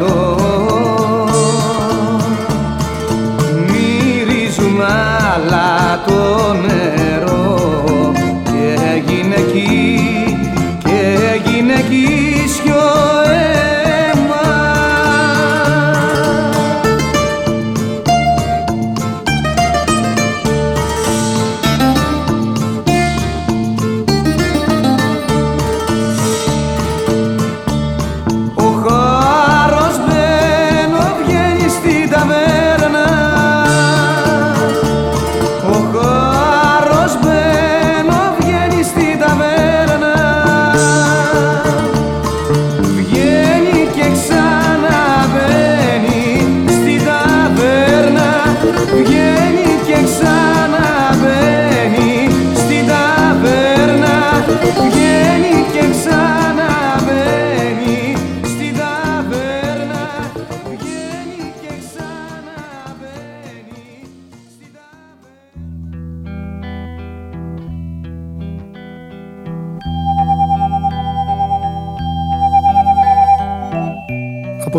Στο 0.00 0.06
γυαλό 0.06 1.28
Μυρίζουν 3.68 4.80
άλλα 4.80 6.00
το 6.06 6.52
νερό 6.52 7.09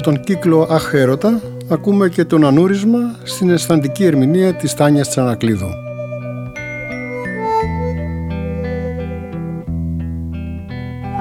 Από 0.02 0.12
τον 0.12 0.24
κύκλο 0.24 0.68
Αχ 0.72 0.94
Έρωτα 0.94 1.42
ακούμε 1.70 2.10
και 2.10 2.26
τον 2.26 2.46
ανούρισμα 2.46 3.00
στην 3.24 3.50
αισθαντική 3.50 4.06
ερμηνεία 4.06 4.54
της 4.54 4.74
Τάνιας 4.74 5.10
Τσανακλείδου. 5.10 5.70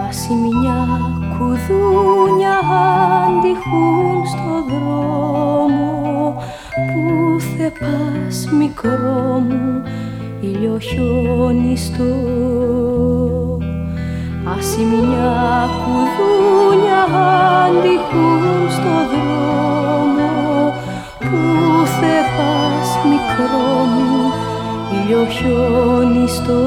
Ασημινιά 0.09 0.87
κουδούνια 1.39 2.59
αντιχούν 3.27 4.27
στο 4.27 4.65
δρόμο 4.69 6.35
που 6.75 7.41
θε 7.41 7.71
πας 7.71 8.49
μικρό 8.59 9.43
μου 9.49 9.83
ηλιοχιόνιστο 10.41 12.05
Ασημινιά 14.59 15.69
κουδούνια 15.85 17.50
αντιχούν 17.71 18.71
στο 18.71 18.95
δρόμο 19.13 20.31
που 21.19 21.41
θε 22.01 22.17
πας 22.37 22.89
μικρό 23.11 23.85
μου 23.95 24.33
ηλιοχιόνιστο. 24.93 26.61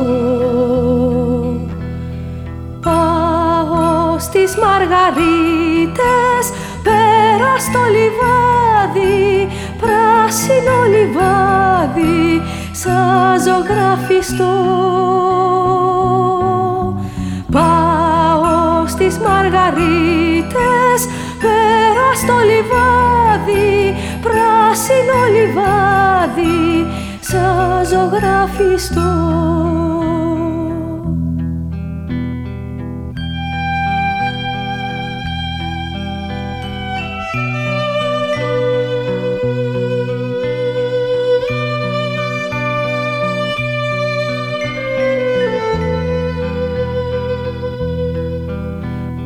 Πάω 2.81 4.19
στις 4.19 4.55
μαργαρίτες 4.55 6.45
πέρα 6.83 7.51
στο 7.57 7.79
λιβάδι 7.95 9.47
πράσινο 9.81 10.77
λιβάδι 10.93 12.41
σαν 12.71 13.41
ζωγραφιστό. 13.45 14.53
Πάω 17.51 18.87
στις 18.87 19.17
μαργαρίτες 19.17 19.43
πέρα 19.53 20.22
στο 22.23 22.33
λιβάδι 22.49 23.95
πράσινο 24.21 25.19
λιβάδι 25.33 26.85
σαν 27.19 27.85
ζωγραφιστό 27.85 29.11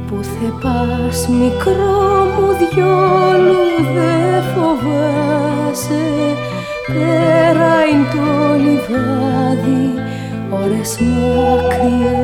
Πού 0.07 0.23
θε 0.23 0.47
πας 0.61 1.27
μικρό 1.27 1.96
μου 2.77 2.83
διόλου 2.83 3.65
δε 3.93 4.41
φοβάσαι. 4.53 6.05
Πέρα 6.87 7.73
είναι 7.91 8.07
το 8.13 8.53
λιβάδι 8.63 9.85
ώρες 10.49 10.97
μακριά. 10.99 12.21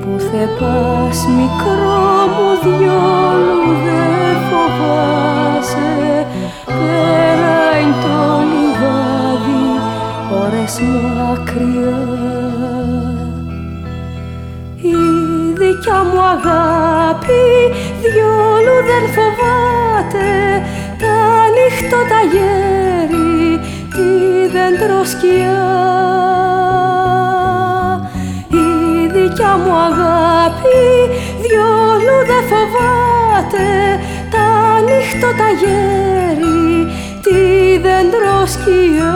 Πού 0.00 0.18
θε 0.18 0.44
πας 0.58 1.26
μικρό 1.26 2.26
μου 2.34 2.50
διόλου 2.62 3.60
δε 3.84 4.34
φοβάσαι. 4.48 6.26
Πέρα 6.66 7.80
είναι 7.80 7.96
το 8.02 8.18
λιβάδι 8.50 9.66
ώρες 10.42 10.80
μακριά. 10.80 11.98
Η 14.80 14.96
δικιά 15.58 16.04
μου 16.04 16.20
αγάπη 16.20 17.40
διόλου 17.40 17.55
δεν 19.00 19.10
φοβάται. 19.16 20.28
Τα 20.98 21.16
νύχτο 21.54 21.96
τα 21.96 22.20
γέρι 22.32 23.60
τη 23.94 24.08
δεντροσκιά. 24.54 25.64
Η 28.48 29.06
δικιά 29.12 29.56
μου 29.56 29.72
αγάπη 29.88 30.84
διόλου 31.42 32.18
δεν 32.26 32.42
φοβάται. 32.50 33.68
Τα 34.30 34.46
νύχτο 34.86 35.26
τα 35.26 35.48
γέρι 35.60 36.86
τη 37.22 37.78
δεντροσκιά 37.78 39.14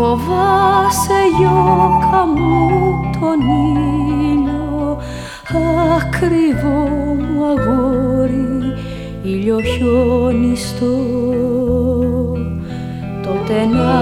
φοβάσαι 0.00 1.20
γιώκα 1.38 2.22
μου 2.36 2.68
τον 3.20 3.40
ήλιο. 3.70 4.98
Ακριβό 5.96 6.78
μου 7.18 7.44
αγόρι 7.44 8.74
ηλιοχιόνιστο 9.22 10.94
Τότε 13.22 13.58
να 13.72 13.92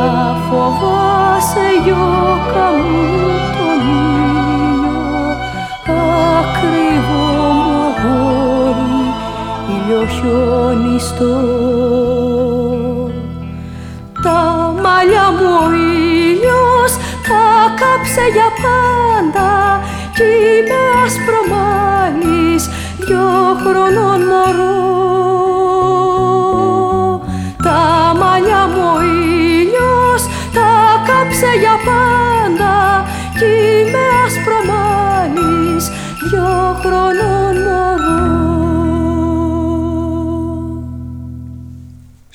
φοβάσαι 0.49 1.67
γιώκα 1.85 2.67
μου 2.79 3.03
τον 3.57 3.81
ήλιο. 4.05 5.03
Ακριβό 6.41 7.27
μου 7.43 7.79
αγόρι 7.89 9.03
ηλιοχιόνιστο 9.75 11.35
τα 14.23 14.75
μαλλιά 14.83 15.31
μου 15.31 15.49
ο 15.65 15.73
ήλιος 15.73 15.79
τα 15.79 15.88
κάψε 17.81 18.25
για 18.33 18.49
πάντα 18.63 19.51
κι 20.15 20.23
είμαι 20.23 20.83
ασπρομάλης 21.05 22.63
δυο 22.99 23.31
χρονών 23.63 24.21
μωρό. 24.31 24.77
Τα 27.63 27.81
μαλλιά 28.21 28.67
μου 28.67 28.83
ο 28.97 29.03
ήλιος 29.03 30.23
τα 30.55 30.69
κάψε 31.07 31.51
για 31.61 31.77
πάντα 31.85 32.08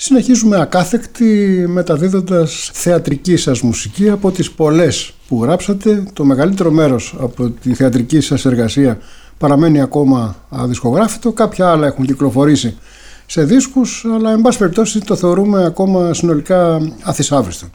Συνεχίζουμε 0.05 0.61
ακάθεκτη 0.61 1.65
μεταδίδοντας 1.67 2.69
θεατρική 2.73 3.35
σας 3.35 3.61
μουσική 3.61 4.09
από 4.09 4.31
τις 4.31 4.51
πολλές 4.51 5.13
που 5.27 5.43
γράψατε. 5.43 6.03
Το 6.13 6.25
μεγαλύτερο 6.25 6.71
μέρος 6.71 7.15
από 7.19 7.49
τη 7.49 7.73
θεατρική 7.73 8.19
σας 8.19 8.45
εργασία 8.45 8.97
παραμένει 9.37 9.81
ακόμα 9.81 10.35
αδισκογράφητο. 10.49 11.31
Κάποια 11.31 11.69
άλλα 11.69 11.87
έχουν 11.87 12.05
κυκλοφορήσει 12.05 12.77
σε 13.25 13.43
δίσκους, 13.43 14.05
αλλά 14.13 14.31
εν 14.31 14.41
πάση 14.41 14.57
περιπτώσει 14.57 14.99
το 14.99 15.15
θεωρούμε 15.15 15.65
ακόμα 15.65 16.13
συνολικά 16.13 16.79
αθυσάβριστο. 17.03 17.67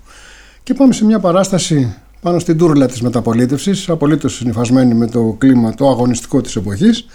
Και 0.62 0.74
πάμε 0.74 0.92
σε 0.92 1.04
μια 1.04 1.18
παράσταση 1.18 1.96
πάνω 2.20 2.38
στην 2.38 2.58
τούρλα 2.58 2.86
της 2.86 3.00
μεταπολίτευσης, 3.00 3.88
απολύτως 3.88 4.34
συνειφασμένη 4.34 4.94
με 4.94 5.06
το 5.06 5.36
κλίμα 5.38 5.74
το 5.74 5.88
αγωνιστικό 5.88 6.40
της 6.40 6.56
εποχής. 6.56 7.06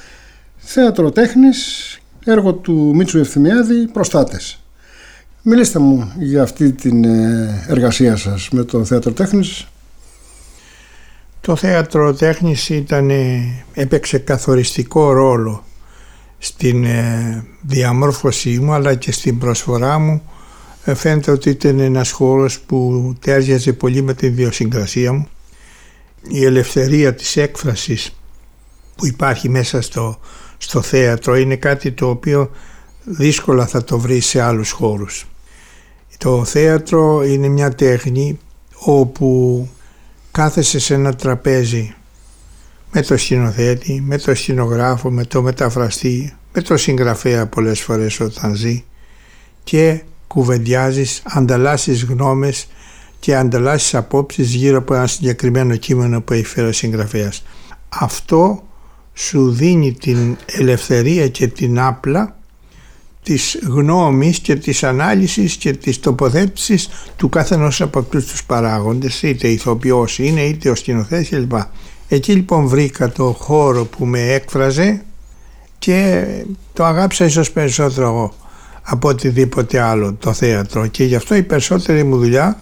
Θέατρο 0.58 1.12
τέχνης, 1.12 1.98
έργο 2.24 2.54
του 2.54 2.92
Μίτσου 2.96 3.20
Ευθυμιάδη, 3.20 3.88
«Προστάτες». 3.88 4.58
Μιλήστε 5.46 5.80
μου 5.80 6.14
για 6.20 6.42
αυτή 6.42 6.72
την 6.72 7.04
ε, 7.04 7.66
εργασία 7.68 8.16
σας 8.16 8.50
με 8.50 8.64
το 8.64 8.86
θέατρο 8.86 9.12
τέχνης. 9.12 9.68
Το 11.42 11.56
θέατρο 11.56 12.14
τέχνης 12.14 12.70
ήταν, 12.70 13.12
έπαιξε 13.74 14.18
καθοριστικό 14.18 15.12
ρόλο 15.12 15.64
στην 16.38 16.84
ε, 16.84 17.46
διαμόρφωσή 17.62 18.60
μου 18.60 18.74
αλλά 18.74 18.96
και 18.96 19.12
στην 19.12 19.38
προσφορά 19.38 20.00
μου. 20.00 20.24
Ε, 20.84 20.94
φαίνεται 20.94 21.32
ότι 21.32 21.50
ήταν 21.50 21.80
ένας 21.80 22.12
χώρος 22.12 22.60
που 22.60 23.14
τέριαζε 23.20 23.74
πολύ 23.74 24.02
με 24.02 24.14
την 24.14 24.28
ιδιοσυγκρασία 24.28 25.14
μου. 25.14 25.28
Η 26.28 26.46
ελευθερία 26.46 27.16
της 27.16 27.38
έκφρασης 27.38 28.16
που 28.96 29.06
υπάρχει 29.06 29.50
μέσα 29.50 29.82
στο, 29.82 30.20
στο 30.58 30.82
θέατρο 30.82 31.36
είναι 31.36 31.56
κάτι 31.56 31.92
το 31.92 32.10
οποίο 32.10 32.52
δύσκολα 33.04 33.68
θα 33.68 33.84
το 33.84 34.00
βρεις 34.00 34.26
σε 34.26 34.42
άλλους 34.42 34.72
χώρους. 34.72 35.28
Το 36.24 36.46
θέατρο 36.46 37.24
είναι 37.24 37.48
μια 37.48 37.76
τέχνη 37.76 38.40
όπου 38.80 39.70
κάθεσαι 40.32 40.80
σε 40.80 40.94
ένα 40.94 41.16
τραπέζι 41.16 41.96
με 42.92 43.02
το 43.02 43.18
σκηνοθέτη, 43.18 44.04
με 44.06 44.18
το 44.18 44.36
σκηνογράφο, 44.36 45.12
με 45.12 45.26
το 45.26 45.42
μεταφραστή, 45.42 46.34
με 46.54 46.62
το 46.62 46.78
συγγραφέα 46.78 47.48
πολλές 47.48 47.82
φορές 47.82 48.20
όταν 48.20 48.56
ζει 48.56 48.84
και 49.64 50.02
κουβεντιάζεις, 50.28 51.22
ανταλλάσσεις 51.26 52.04
γνώμες 52.04 52.68
και 53.20 53.36
ανταλλάσσεις 53.36 53.96
απόψεις 53.96 54.54
γύρω 54.54 54.78
από 54.78 54.94
ένα 54.94 55.08
συγκεκριμένο 55.08 55.76
κείμενο 55.76 56.22
που 56.22 56.34
έχει 56.34 56.46
φέρει 56.46 56.68
ο 56.68 56.72
συγγραφέας. 56.72 57.44
Αυτό 57.90 58.64
σου 59.14 59.52
δίνει 59.52 59.94
την 59.94 60.38
ελευθερία 60.46 61.28
και 61.28 61.48
την 61.48 61.80
άπλα 61.80 62.38
της 63.24 63.60
γνώμης 63.68 64.40
και 64.40 64.56
της 64.56 64.84
ανάλυσης 64.84 65.56
και 65.56 65.72
της 65.72 66.00
τοποθέτησης 66.00 66.90
του 67.16 67.30
καθενός 67.30 67.82
από 67.82 68.00
αυτούς 68.00 68.26
τους 68.26 68.44
παράγοντες 68.44 69.22
είτε 69.22 69.48
ηθοποιός 69.48 70.20
είναι 70.20 70.42
είτε 70.42 70.70
ο 70.70 70.76
σκηνοθέτης 70.76 71.30
κλπ. 71.30 71.52
Εκεί 72.08 72.34
λοιπόν 72.34 72.68
βρήκα 72.68 73.12
το 73.12 73.32
χώρο 73.40 73.86
που 73.86 74.06
με 74.06 74.20
έκφραζε 74.20 75.04
και 75.80 76.26
το 76.74 76.84
αγάπησα 76.86 77.26
ίσως 77.26 77.52
περισσότερο 77.52 78.08
εγώ 78.08 78.34
από 78.84 79.08
οτιδήποτε 79.08 79.80
άλλο 79.80 80.14
το 80.14 80.34
θέατρο 80.34 80.88
και 80.88 81.04
γι' 81.04 81.16
αυτό 81.16 81.36
η 81.36 81.44
περισσότερη 81.44 82.04
μου 82.04 82.18
δουλειά 82.18 82.62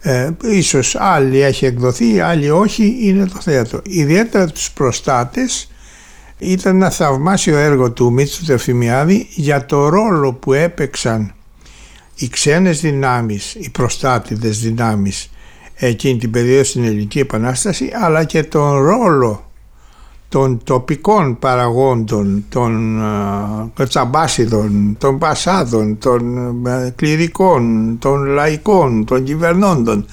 ε, 0.00 0.30
ίσως 0.42 0.96
άλλη 0.98 1.40
έχει 1.40 1.66
εκδοθεί 1.66 2.20
άλλη 2.20 2.50
όχι 2.50 2.96
είναι 3.00 3.26
το 3.26 3.40
θέατρο 3.40 3.80
ιδιαίτερα 3.84 4.46
τους 4.46 4.70
προστάτες 4.70 5.70
ήταν 6.42 6.74
ένα 6.74 6.90
θαυμάσιο 6.90 7.58
έργο 7.58 7.90
του 7.90 8.12
Μίτσου 8.12 8.44
Τεφημιάδη 8.44 9.26
για 9.30 9.66
το 9.66 9.88
ρόλο 9.88 10.32
που 10.32 10.52
έπαιξαν 10.52 11.32
οι 12.14 12.28
ξένες 12.28 12.80
δυνάμεις, 12.80 13.54
οι 13.54 13.70
προστάτηδες 13.70 14.60
δυνάμεις 14.60 15.30
εκείνη 15.74 16.18
την 16.18 16.30
περίοδο 16.30 16.64
στην 16.64 16.84
Ελληνική 16.84 17.18
Επανάσταση 17.18 17.90
αλλά 18.02 18.24
και 18.24 18.42
τον 18.42 18.78
ρόλο 18.78 19.50
των 20.28 20.60
τοπικών 20.64 21.38
παραγόντων, 21.38 22.44
των 22.48 23.00
uh, 23.78 23.88
τσαμπάσιδων, 23.88 24.96
των 24.98 25.18
πασάδων, 25.18 25.98
των 25.98 26.52
uh, 26.66 26.88
κληρικών, 26.96 27.96
των 27.98 28.24
λαϊκών, 28.24 29.04
των 29.04 29.24
κυβερνώντων 29.24 30.06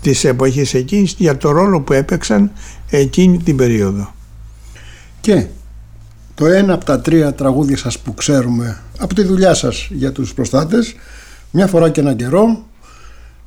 της 0.00 0.24
εποχής 0.24 0.74
εκείνης 0.74 1.14
για 1.18 1.36
το 1.36 1.50
ρόλο 1.50 1.80
που 1.80 1.92
έπαιξαν 1.92 2.50
εκείνη 2.90 3.38
την 3.38 3.56
περίοδο. 3.56 4.14
Και 5.20 5.46
το 6.34 6.46
ένα 6.46 6.74
από 6.74 6.84
τα 6.84 7.00
τρία 7.00 7.34
τραγούδια 7.34 7.76
σας 7.76 7.98
που 7.98 8.14
ξέρουμε 8.14 8.80
από 8.98 9.14
τη 9.14 9.22
δουλειά 9.22 9.54
σας 9.54 9.88
για 9.90 10.12
τους 10.12 10.34
προστάτες 10.34 10.94
μια 11.50 11.66
φορά 11.66 11.90
και 11.90 12.00
έναν 12.00 12.16
καιρό 12.16 12.64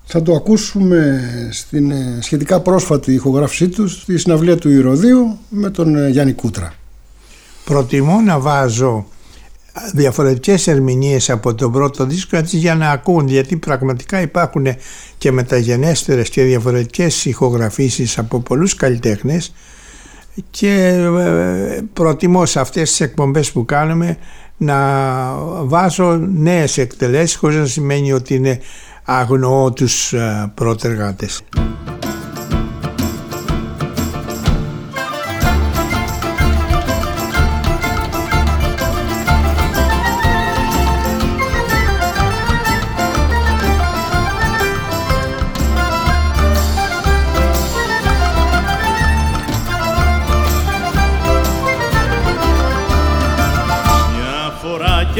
θα 0.05 0.21
το 0.21 0.33
ακούσουμε 0.33 1.21
στην 1.51 1.91
ε, 1.91 2.17
σχετικά 2.21 2.59
πρόσφατη 2.59 3.13
ηχογράφησή 3.13 3.67
του 3.67 3.87
στη 3.87 4.17
συναυλία 4.17 4.57
του 4.57 4.69
Ηρωδίου 4.69 5.37
με 5.49 5.69
τον 5.69 5.95
ε, 5.95 6.09
Γιάννη 6.09 6.33
Κούτρα. 6.33 6.73
Προτιμώ 7.65 8.21
να 8.21 8.39
βάζω 8.39 9.05
διαφορετικές 9.93 10.67
ερμηνείες 10.67 11.29
από 11.29 11.55
τον 11.55 11.71
πρώτο 11.71 12.05
δίσκο 12.05 12.37
έτσι 12.37 12.57
για 12.57 12.75
να 12.75 12.89
ακούν 12.89 13.27
γιατί 13.27 13.57
πραγματικά 13.57 14.21
υπάρχουν 14.21 14.67
και 15.17 15.31
μεταγενέστερες 15.31 16.29
και 16.29 16.43
διαφορετικές 16.43 17.25
ηχογραφήσεις 17.25 18.17
από 18.17 18.39
πολλούς 18.39 18.75
καλλιτέχνες 18.75 19.53
και 20.49 20.73
ε, 21.19 21.81
προτιμώ 21.93 22.45
σε 22.45 22.59
αυτές 22.59 22.89
τις 22.89 22.99
εκπομπές 22.99 23.51
που 23.51 23.65
κάνουμε 23.65 24.17
να 24.57 24.77
βάζω 25.63 26.15
νέες 26.33 26.77
εκτελέσεις 26.77 27.35
χωρίς 27.35 27.57
να 27.57 27.65
σημαίνει 27.65 28.13
ότι 28.13 28.33
είναι 28.35 28.59
αγνοώ 29.03 29.71
τους 29.71 30.13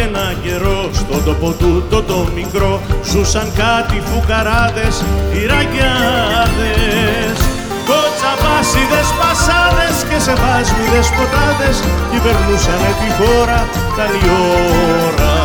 ε, 0.02 0.08
προτεργάτες. 0.08 1.24
τόπο 1.26 1.50
τούτο 1.60 2.02
το 2.04 2.28
μικρό 2.36 2.82
ζούσαν 3.10 3.48
κάτι 3.62 4.02
φουκαράδες, 4.08 4.96
ραγιάδες 5.52 7.38
Κοτσαβάσιδες, 7.90 9.10
πασάδες 9.20 9.98
και 10.10 10.20
σε 10.26 10.34
βάσμιδες 10.42 11.08
ποτάδες 11.16 11.78
κυβερνούσανε 12.12 12.92
τη 13.00 13.10
χώρα 13.18 13.60
καλή 13.98 14.26
ώρα 15.08 15.36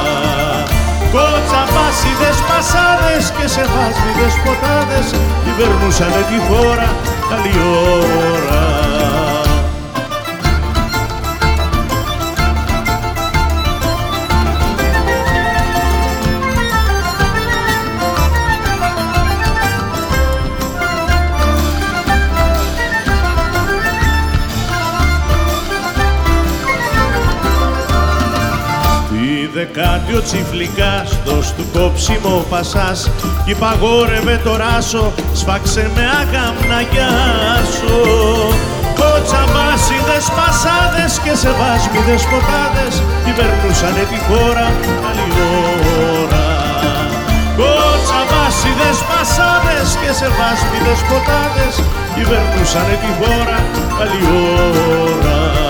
Κοτσαβάσιδες, 1.14 2.38
πασάδες 2.48 3.24
και 3.36 3.46
σε 3.54 3.64
βάσμιδες 3.72 4.34
ποτάδες 4.44 5.06
κυβερνούσανε 5.44 6.22
τη 6.30 6.38
χώρα 6.48 6.88
καλή 7.30 7.54
ώρα 8.32 8.61
κάτι 30.02 30.16
ο 30.16 30.22
τσιφλικάς, 30.22 31.08
δώσ' 31.24 31.52
του 31.56 31.66
κόψιμο 31.72 32.44
πασάς 32.50 33.10
κι 33.44 33.54
παγόρευε 33.54 34.40
το 34.44 34.56
ράσο, 34.56 35.12
σφάξε 35.32 35.90
με 35.94 36.04
αγαμναγιά 36.20 37.14
σου. 37.74 37.96
Κοτσαμπάσιδες, 38.98 40.26
πασάδες 40.36 41.12
και 41.24 41.34
σε 41.42 41.50
βάσμιδες 41.58 42.22
ποτάδες 42.30 42.94
κυβερνούσανε 43.24 44.04
τη 44.10 44.18
χώρα 44.28 44.66
καλή 45.02 45.28
ώρα. 46.18 46.46
Κοτσαμπάσιδες, 47.58 48.98
πασάδες 49.10 49.88
και 50.00 50.10
σε 50.18 50.28
βάσμιδες 50.38 51.00
ποτάδες 51.08 51.74
κυβερνούσανε 52.14 52.94
τη 53.02 53.10
χώρα 53.18 53.58
καλή 53.98 54.22
ώρα. 55.08 55.61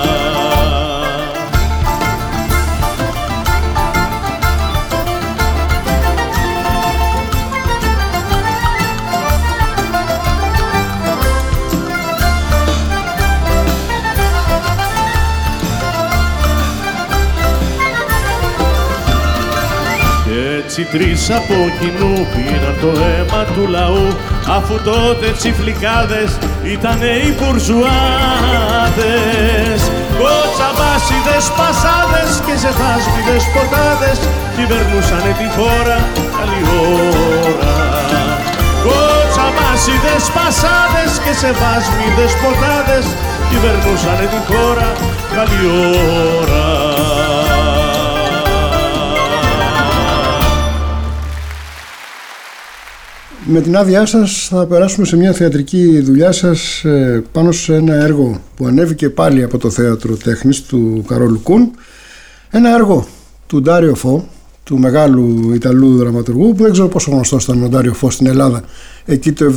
Έτσι 20.75 20.87
τρεις 20.97 21.23
από 21.39 21.55
κοινού 21.79 22.13
πήραν 22.33 22.75
το 22.81 22.91
αίμα 23.07 23.41
του 23.53 23.63
λαού 23.75 24.07
αφού 24.57 24.75
τότε 24.89 25.27
τσιφλικάδες 25.37 26.31
ήτανε 26.75 27.11
οι 27.23 27.29
μπουρζουάδες. 27.35 27.91
Κοτσαμπάσιδες, 30.19 31.45
πασάδες 31.59 32.31
και 32.45 32.55
σε 32.63 32.71
φάσμιδες 32.79 33.43
ποτάδες 33.53 34.17
κυβερνούσανε 34.55 35.31
τη 35.39 35.47
χώρα 35.55 35.97
καλή 36.37 36.61
ώρα. 36.93 37.73
Κοτσαμπάσιδες, 38.85 40.23
πασάδες 40.35 41.11
και 41.23 41.33
σε 41.41 41.49
φάσμιδες 41.59 42.33
ποτάδες 42.41 43.05
κυβερνούσανε 43.49 44.25
τη 44.33 44.39
χώρα 44.49 44.89
καλή 45.35 45.61
ώρα 46.39 46.92
Με 53.45 53.61
την 53.61 53.77
άδειά 53.77 54.05
σας 54.05 54.47
θα 54.49 54.65
περάσουμε 54.65 55.05
σε 55.05 55.15
μια 55.15 55.33
θεατρική 55.33 55.99
δουλειά 55.99 56.31
σας 56.31 56.83
ε, 56.83 57.23
πάνω 57.31 57.51
σε 57.51 57.75
ένα 57.75 57.93
έργο 57.93 58.41
που 58.55 58.65
ανέβηκε 58.65 59.09
πάλι 59.09 59.43
από 59.43 59.57
το 59.57 59.69
Θέατρο 59.69 60.15
Τέχνης 60.15 60.61
του 60.61 61.03
Καρόλου 61.07 61.39
Κούν. 61.43 61.71
Ένα 62.49 62.73
έργο 62.73 63.07
του 63.47 63.61
Ντάριο 63.61 63.95
Φω, 63.95 64.27
του 64.63 64.79
μεγάλου 64.79 65.53
Ιταλού 65.53 65.97
δραματουργού 65.97 66.53
που 66.55 66.63
δεν 66.63 66.71
ξέρω 66.71 66.87
πόσο 66.87 67.11
γνωστός 67.11 67.43
ήταν 67.43 67.63
ο 67.63 67.67
Ντάριο 67.67 67.93
Φω 67.93 68.09
στην 68.11 68.27
Ελλάδα 68.27 68.63
εκεί 69.05 69.31
το 69.31 69.53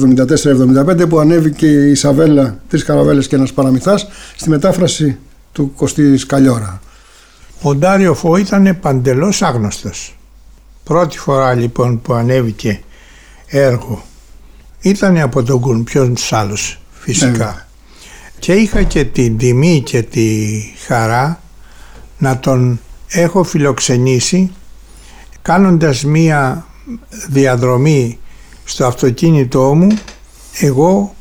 74-75 1.03 1.09
που 1.09 1.19
ανέβηκε 1.19 1.67
η 1.67 1.95
Σαβέλα, 1.95 2.59
τρεις 2.69 2.85
καραβέλες 2.85 3.27
και 3.27 3.37
ένας 3.37 3.53
παραμυθάς 3.53 4.09
στη 4.37 4.49
μετάφραση 4.49 5.19
του 5.53 5.73
Κωστή 5.77 6.21
Καλλιόρα. 6.27 6.81
Ο 7.63 7.75
Ντάριο 7.75 8.15
Φω 8.15 8.37
ήταν 8.37 8.79
παντελώς 8.81 9.43
άγνωστος. 9.43 10.17
Πρώτη 10.85 11.19
φορά 11.19 11.55
λοιπόν 11.55 12.01
που 12.03 12.13
ανέβηκε 12.13 12.81
έργο. 13.47 14.03
Ήταν 14.81 15.19
από 15.19 15.43
τον 15.43 15.61
Κουν, 15.61 15.85
ποιος 15.85 16.33
άλλος 16.33 16.81
φυσικά. 16.91 17.45
Ναι. 17.45 17.65
Και 18.39 18.53
είχα 18.53 18.83
και 18.83 19.05
την 19.05 19.39
τιμή 19.39 19.83
και 19.83 20.03
τη 20.03 20.49
χαρά 20.87 21.41
να 22.19 22.39
τον 22.39 22.81
έχω 23.09 23.43
φιλοξενήσει 23.43 24.53
κάνοντας 25.43 26.05
μία 26.05 26.67
διαδρομή 27.29 28.19
στο 28.65 28.87
αυτοκίνητό 28.87 29.75
μου 29.75 29.99
εγώ, 30.61 31.15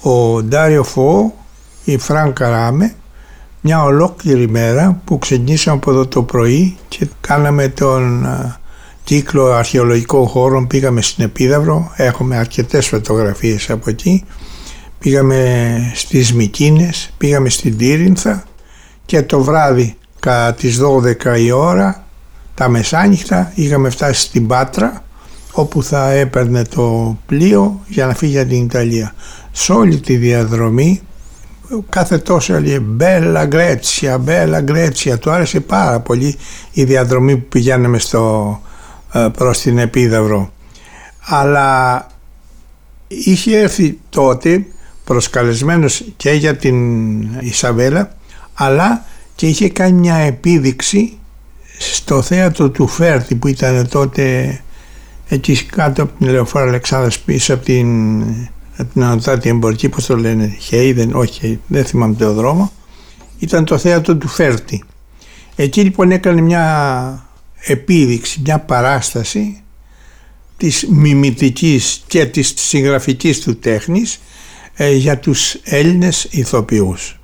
ο 0.00 0.42
Ντάριο 0.42 0.84
Φω, 0.84 1.34
η 1.84 1.98
Φραν 1.98 2.32
Καράμε 2.32 2.94
μια 3.60 3.82
ολόκληρη 3.82 4.48
μέρα 4.48 5.00
που 5.04 5.18
ξεκινήσαμε 5.18 5.76
από 5.76 5.90
εδώ 5.90 6.06
το 6.06 6.22
πρωί 6.22 6.76
και 6.88 7.08
κάναμε 7.20 7.68
τον 7.68 8.26
κύκλο 9.08 9.52
αρχαιολογικών 9.52 10.26
χώρων, 10.26 10.66
πήγαμε 10.66 11.02
στην 11.02 11.24
Επίδαυρο, 11.24 11.92
έχουμε 11.96 12.36
αρκετές 12.36 12.86
φωτογραφίες 12.86 13.70
από 13.70 13.90
εκεί, 13.90 14.24
πήγαμε 14.98 15.92
στις 15.94 16.34
Μικίνες, 16.34 17.10
πήγαμε 17.18 17.48
στην 17.48 17.76
Τύρινθα 17.76 18.44
και 19.06 19.22
το 19.22 19.42
βράδυ 19.42 19.96
κατά 20.18 20.54
τις 20.54 20.80
12 20.80 21.38
η 21.38 21.50
ώρα, 21.50 22.04
τα 22.54 22.68
μεσάνυχτα, 22.68 23.52
είχαμε 23.54 23.90
φτάσει 23.90 24.20
στην 24.20 24.46
Πάτρα 24.46 25.04
όπου 25.52 25.82
θα 25.82 26.10
έπαιρνε 26.10 26.64
το 26.64 27.16
πλοίο 27.26 27.80
για 27.86 28.06
να 28.06 28.14
φύγει 28.14 28.32
για 28.32 28.46
την 28.46 28.64
Ιταλία. 28.64 29.14
Σε 29.52 29.72
όλη 29.72 30.00
τη 30.00 30.16
διαδρομή 30.16 31.00
κάθε 31.88 32.18
τόσο 32.18 32.54
έλεγε 32.54 32.78
Μπέλα 32.80 33.44
Γκρέτσια, 33.44 34.18
Μπέλα 34.18 34.60
Γκρέτσια. 34.60 35.18
Του 35.18 35.30
άρεσε 35.30 35.60
πάρα 35.60 36.00
πολύ 36.00 36.36
η 36.72 36.84
διαδρομή 36.84 37.36
που 37.36 37.48
πηγαίναμε 37.48 37.98
στο, 37.98 38.60
ε, 38.64 38.67
προς 39.32 39.60
την 39.60 39.78
Επίδαυρο. 39.78 40.52
Αλλά 41.20 42.06
είχε 43.08 43.58
έρθει 43.58 43.98
τότε 44.08 44.66
προσκαλεσμένος 45.04 46.04
και 46.16 46.30
για 46.30 46.56
την 46.56 47.20
Ισαβέλα 47.40 48.16
αλλά 48.54 49.04
και 49.34 49.46
είχε 49.46 49.68
κάνει 49.68 49.92
μια 49.92 50.14
επίδειξη 50.14 51.18
στο 51.78 52.22
θέατρο 52.22 52.70
του 52.70 52.86
Φέρτη 52.86 53.34
που 53.34 53.48
ήταν 53.48 53.88
τότε 53.88 54.60
εκεί 55.28 55.64
κάτω 55.64 56.02
από 56.02 56.12
την 56.18 56.28
Λεωφόρα 56.28 56.64
Αλεξάνδρας 56.64 57.18
πίσω 57.18 57.54
από 57.54 57.64
την, 57.64 58.20
από 58.76 58.92
την 58.92 59.02
Ανωτάτη 59.02 59.48
Εμπορική, 59.48 59.88
πώς 59.88 60.06
το 60.06 60.16
λένε, 60.16 60.56
Χέιδεν, 60.58 61.14
όχι, 61.14 61.60
δεν 61.66 61.84
θυμάμαι 61.84 62.14
το 62.14 62.32
δρόμο, 62.32 62.72
ήταν 63.38 63.64
το 63.64 63.78
θέατρο 63.78 64.16
του 64.16 64.28
Φέρτη. 64.28 64.84
Εκεί 65.56 65.80
λοιπόν 65.80 66.10
έκανε 66.10 66.40
μια 66.40 67.27
επίδειξη, 67.60 68.40
μια 68.44 68.58
παράσταση 68.58 69.62
της 70.56 70.86
μιμητικής 70.88 72.04
και 72.06 72.26
της 72.26 72.52
συγγραφικής 72.56 73.40
του 73.40 73.56
τέχνης 73.56 74.20
ε, 74.74 74.92
για 74.92 75.18
τους 75.18 75.54
Έλληνες 75.64 76.26
ηθοποιούς. 76.30 77.20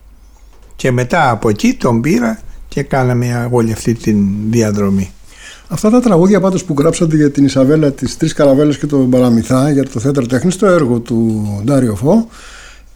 Και 0.77 0.91
μετά 0.91 1.31
από 1.31 1.49
εκεί 1.49 1.75
τον 1.75 2.01
πήρα 2.01 2.41
και 2.69 2.83
κάναμε 2.83 3.49
όλη 3.51 3.73
αυτή 3.73 3.95
τη 3.95 4.13
διαδρομή. 4.51 5.13
Αυτά 5.69 5.91
τα 5.91 6.01
τραγούδια 6.01 6.41
πάντως 6.41 6.65
που 6.65 6.75
γράψατε 6.79 7.17
για 7.17 7.31
την 7.31 7.45
Ισαβέλα, 7.45 7.93
τις 7.93 8.17
τρεις 8.17 8.33
καραβέλες 8.33 8.79
και 8.79 8.87
τον 8.87 9.11
Παραμυθά 9.11 9.71
για 9.71 9.85
το 9.89 10.01
θέατρο 10.01 10.27
τέχνης, 10.27 10.57
το 10.57 10.67
έργο 10.67 10.99
του 10.99 11.47
Ντάριο 11.65 11.95
Φω, 11.95 12.29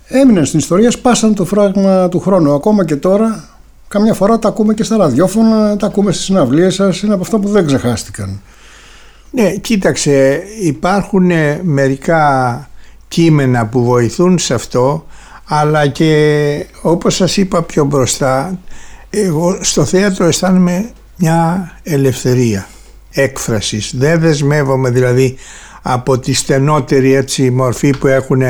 έμειναν 0.07 0.47
στην 0.47 0.59
ιστορία, 0.59 0.91
σπάσαν 0.91 1.34
το 1.34 1.45
φράγμα 1.45 2.09
του 2.09 2.20
χρόνου. 2.20 2.53
Ακόμα 2.53 2.84
και 2.84 2.97
τώρα, 2.97 3.58
καμιά 3.89 4.14
φορά 4.14 4.39
τα 4.39 4.49
ακούμε 4.49 4.74
και 4.74 4.82
στα 4.82 4.97
ραδιόφωνα, 4.97 5.76
τα 5.76 5.86
ακούμε 5.86 6.12
στις 6.12 6.24
συναυλίες 6.24 6.74
σας, 6.74 7.03
είναι 7.03 7.12
από 7.12 7.22
αυτά 7.22 7.39
που 7.39 7.49
δεν 7.49 7.66
ξεχάστηκαν. 7.66 8.41
Ναι, 9.30 9.55
κοίταξε, 9.55 10.43
υπάρχουν 10.62 11.30
ε, 11.30 11.61
μερικά 11.62 12.68
κείμενα 13.09 13.66
που 13.66 13.84
βοηθούν 13.84 14.39
σε 14.39 14.55
αυτό, 14.55 15.07
αλλά 15.45 15.86
και 15.86 16.66
όπως 16.82 17.14
σας 17.14 17.36
είπα 17.36 17.62
πιο 17.62 17.84
μπροστά, 17.84 18.59
εγώ 19.11 19.59
στο 19.61 19.84
θέατρο 19.84 20.26
αισθάνομαι 20.26 20.91
μια 21.16 21.70
ελευθερία 21.82 22.68
έκφρασης. 23.11 23.93
Δεν 23.97 24.20
δεσμεύομαι 24.20 24.91
δηλαδή 24.91 25.36
από 25.82 26.18
τη 26.18 26.32
στενότερη 26.32 27.14
έτσι 27.14 27.51
μορφή 27.51 27.97
που 27.99 28.07
έχουν 28.07 28.43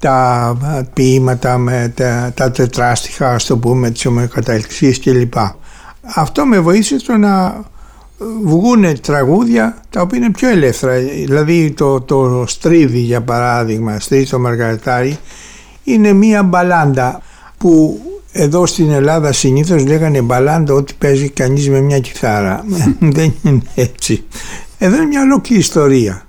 τα 0.00 0.86
ποίηματα 0.92 1.58
με 1.58 1.92
τα, 1.94 2.32
τα 2.34 2.50
τετράστιχα, 2.50 3.34
ας 3.34 3.44
το 3.44 3.56
πούμε, 3.56 3.90
τις 3.90 4.06
ομοιοκαταληξίες 4.06 5.00
κλπ. 5.00 5.34
Αυτό 6.14 6.44
με 6.44 6.58
βοήθησε 6.58 6.98
στο 6.98 7.16
να 7.16 7.64
βγουν 8.44 9.00
τραγούδια 9.00 9.76
τα 9.90 10.00
οποία 10.00 10.18
είναι 10.18 10.30
πιο 10.30 10.48
ελεύθερα. 10.48 10.98
Δηλαδή 10.98 11.70
το, 11.70 12.00
το 12.00 12.44
Στρίδι 12.46 12.98
για 12.98 13.20
παράδειγμα, 13.20 14.00
Στρίδι 14.00 14.28
το 14.28 14.38
Μαργαρετάρι, 14.38 15.18
είναι 15.84 16.12
μία 16.12 16.42
μπαλάντα 16.42 17.22
που 17.58 18.00
εδώ 18.32 18.66
στην 18.66 18.90
Ελλάδα 18.90 19.32
συνήθως 19.32 19.86
λέγανε 19.86 20.20
μπαλάντα 20.20 20.74
ότι 20.74 20.94
παίζει 20.98 21.28
κανείς 21.30 21.68
με 21.68 21.80
μια 21.80 21.98
κιθάρα. 21.98 22.64
Δεν 23.16 23.34
είναι 23.42 23.62
έτσι. 23.74 24.24
Εδώ 24.78 24.96
είναι 24.96 25.06
μια 25.06 25.22
ολόκληρη 25.22 25.60
ιστορία 25.60 26.22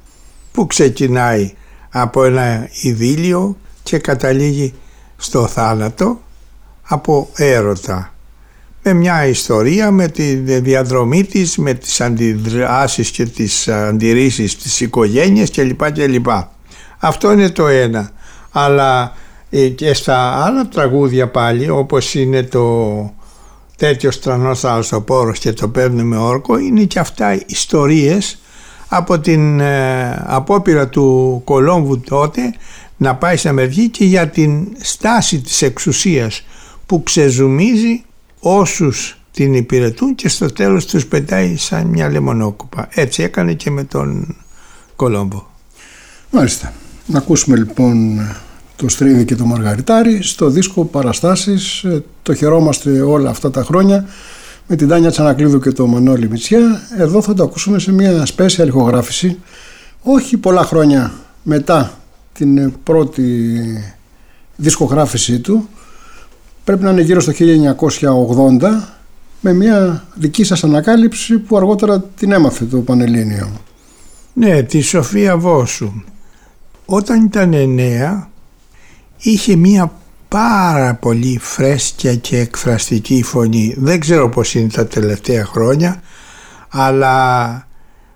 που 0.51 0.67
ξεκινάει 0.67 1.53
από 1.91 2.23
ένα 2.23 2.69
ειδήλιο 2.81 3.57
και 3.83 3.97
καταλήγει 3.97 4.73
στο 5.17 5.47
θάνατο 5.47 6.21
από 6.81 7.29
έρωτα. 7.35 8.13
Με 8.83 8.93
μια 8.93 9.27
ιστορία, 9.27 9.91
με 9.91 10.07
τη 10.07 10.35
διαδρομή 10.35 11.23
της, 11.23 11.57
με 11.57 11.73
τις 11.73 12.01
αντιδράσεις 12.01 13.11
και 13.11 13.25
τις 13.25 13.67
αντιρρήσεις 13.67 14.57
της 14.57 14.79
οικογένειας 14.79 15.51
κλπ. 15.51 15.91
κλπ. 15.91 16.27
Αυτό 16.99 17.31
είναι 17.31 17.49
το 17.49 17.67
ένα. 17.67 18.11
Αλλά 18.51 19.13
ε, 19.49 19.67
και 19.67 19.93
στα 19.93 20.45
άλλα 20.45 20.67
τραγούδια 20.67 21.27
πάλι 21.27 21.69
όπως 21.69 22.13
είναι 22.15 22.43
το 22.43 23.13
τέτοιος 23.77 24.15
στρανός 24.15 24.63
αλσοπόρος 24.63 25.39
και 25.39 25.53
το 25.53 25.67
παίρνουμε 25.67 26.17
όρκο 26.17 26.57
είναι 26.57 26.83
και 26.83 26.99
αυτά 26.99 27.41
ιστορίες 27.45 28.40
από 28.93 29.19
την 29.19 29.59
ε, 29.59 30.23
απόπειρα 30.25 30.87
του 30.87 31.41
Κολόμβου 31.43 31.99
τότε 31.99 32.53
να 32.97 33.15
πάει 33.15 33.37
σε 33.37 33.49
Αμερική 33.49 33.89
και 33.89 34.05
για 34.05 34.27
την 34.27 34.67
στάση 34.81 35.39
της 35.39 35.61
εξουσίας 35.61 36.43
που 36.85 37.03
ξεζουμίζει 37.03 38.03
όσους 38.39 39.17
την 39.31 39.53
υπηρετούν 39.53 40.15
και 40.15 40.29
στο 40.29 40.45
τέλος 40.45 40.85
τους 40.85 41.05
πετάει 41.05 41.55
σαν 41.55 41.87
μια 41.87 42.09
λεμονόκουπα. 42.09 42.87
Έτσι 42.91 43.23
έκανε 43.23 43.53
και 43.53 43.71
με 43.71 43.83
τον 43.83 44.35
Κολόμβο. 44.95 45.49
Μάλιστα. 46.31 46.73
Να 47.05 47.17
ακούσουμε 47.17 47.57
λοιπόν 47.57 48.21
το 48.75 48.89
Στρίδι 48.89 49.25
και 49.25 49.35
το 49.35 49.45
Μαργαριτάρι 49.45 50.23
στο 50.23 50.49
δίσκο 50.49 50.85
Παραστάσεις 50.85 51.83
ε, 51.83 52.03
το 52.23 52.33
χαιρόμαστε 52.33 53.01
όλα 53.01 53.29
αυτά 53.29 53.51
τα 53.51 53.63
χρόνια 53.63 54.05
με 54.71 54.77
την 54.77 54.87
Τάνια 54.87 55.09
Τσανακλείδου 55.09 55.59
και 55.59 55.71
το 55.71 55.87
Μανώλη 55.87 56.29
Μητσιά 56.29 56.81
εδώ 56.97 57.21
θα 57.21 57.33
το 57.33 57.43
ακούσουμε 57.43 57.79
σε 57.79 57.91
μια 57.91 58.27
special 58.35 58.67
ηχογράφηση 58.67 59.39
όχι 60.01 60.37
πολλά 60.37 60.63
χρόνια 60.63 61.11
μετά 61.43 61.93
την 62.33 62.73
πρώτη 62.83 63.23
δισκογράφησή 64.55 65.39
του 65.39 65.69
πρέπει 66.63 66.83
να 66.83 66.91
είναι 66.91 67.01
γύρω 67.01 67.19
στο 67.19 67.31
1980 67.37 68.59
με 69.41 69.53
μια 69.53 70.03
δική 70.15 70.43
σας 70.43 70.63
ανακάλυψη 70.63 71.37
που 71.37 71.57
αργότερα 71.57 72.01
την 72.01 72.31
έμαθε 72.31 72.65
το 72.65 72.77
Πανελλήνιο. 72.77 73.51
Ναι, 74.33 74.63
τη 74.63 74.81
Σοφία 74.81 75.37
Βόσου. 75.37 75.91
Όταν 76.85 77.25
ήταν 77.25 77.73
νέα 77.73 78.29
είχε 79.17 79.55
μία 79.55 79.91
πάρα 80.31 80.93
πολύ 80.95 81.39
φρέσκια 81.41 82.15
και 82.15 82.37
εκφραστική 82.37 83.23
φωνή. 83.23 83.75
Δεν 83.77 83.99
ξέρω 83.99 84.29
πώς 84.29 84.55
είναι 84.55 84.69
τα 84.69 84.87
τελευταία 84.87 85.45
χρόνια, 85.45 86.01
αλλά 86.69 87.67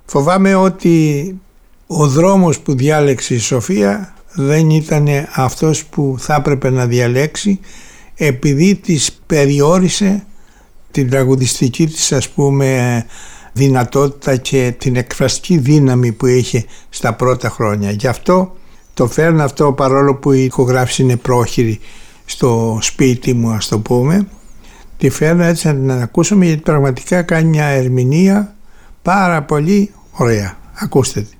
φοβάμαι 0.05 0.55
ότι 0.55 1.39
ο 1.87 2.07
δρόμος 2.07 2.59
που 2.59 2.75
διάλεξε 2.75 3.33
η 3.33 3.37
Σοφία 3.37 4.13
δεν 4.33 4.69
ήταν 4.69 5.07
αυτός 5.35 5.85
που 5.85 6.15
θα 6.19 6.35
έπρεπε 6.35 6.69
να 6.69 6.85
διαλέξει 6.85 7.59
επειδή 8.15 8.75
της 8.75 9.11
περιόρισε 9.25 10.25
την 10.91 11.09
τραγουδιστική 11.09 11.85
της 11.85 12.11
ας 12.11 12.29
πούμε 12.29 13.05
δυνατότητα 13.53 14.35
και 14.35 14.73
την 14.77 14.95
εκφραστική 14.95 15.57
δύναμη 15.57 16.11
που 16.11 16.25
είχε 16.25 16.65
στα 16.89 17.13
πρώτα 17.13 17.49
χρόνια. 17.49 17.91
Γι' 17.91 18.07
αυτό 18.07 18.55
το 18.93 19.07
φέρνω 19.07 19.43
αυτό 19.43 19.73
παρόλο 19.73 20.15
που 20.15 20.31
η 20.31 20.43
ηχογράφηση 20.43 21.01
είναι 21.01 21.15
πρόχειρη 21.15 21.79
στο 22.25 22.77
σπίτι 22.81 23.33
μου 23.33 23.49
ας 23.49 23.67
το 23.67 23.79
πούμε. 23.79 24.27
Τη 24.97 25.09
φέρνω 25.09 25.43
έτσι 25.43 25.67
να 25.67 25.73
την 25.73 25.91
ακούσουμε 25.91 26.45
γιατί 26.45 26.61
πραγματικά 26.61 27.21
κάνει 27.21 27.49
μια 27.49 27.65
ερμηνεία 27.65 28.55
πάρα 29.01 29.43
πολύ 29.43 29.91
ωραία. 30.11 30.57
Ακούστε 30.73 31.21
τη. 31.21 31.34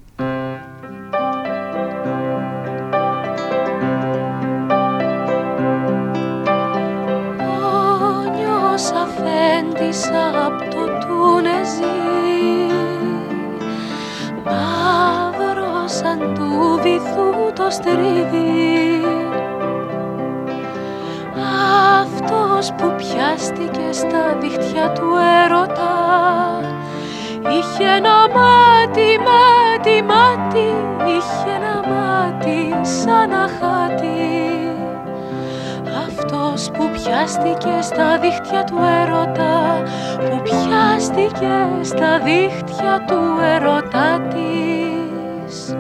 Πιάστηκε 37.26 37.82
στα 37.82 38.20
δίχτυα 38.22 38.64
του 38.64 38.78
έρωτα 39.02 39.84
που 40.18 40.42
πιάστηκε 40.44 41.56
στα 41.82 42.20
δίχτυα 42.20 43.06
του 43.08 43.20
έρωτα 43.56 44.22
της 44.28 45.76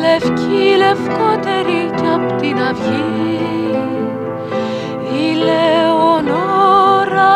λευκή 0.00 0.76
λευκότερη 0.76 1.90
κι 1.96 2.06
απ' 2.14 2.40
την 2.40 2.62
αυγή. 2.62 3.76
Η 5.20 5.34
Λεωνόρα 5.34 7.30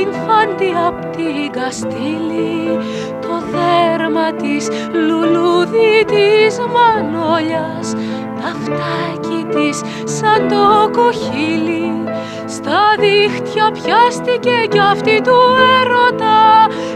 Ινφάντη 0.00 0.72
απ' 0.86 1.16
την 1.16 1.50
Καστήλη. 1.50 2.78
Το 3.20 3.34
δέρμα 3.52 4.32
της 4.32 4.68
λουλούδι 4.92 6.04
της 6.06 6.58
Μανόλιας 6.58 7.94
τα 8.42 8.56
φτάκι 8.62 9.44
της 9.54 9.80
σαν 10.04 10.48
το 10.48 10.90
κοχύλι. 11.00 12.04
Στα 12.46 12.80
δίχτυα 12.98 13.70
πιάστηκε 13.72 14.56
κι 14.70 14.78
αυτή 14.78 15.20
του 15.20 15.38
έρωτα. 15.80 16.40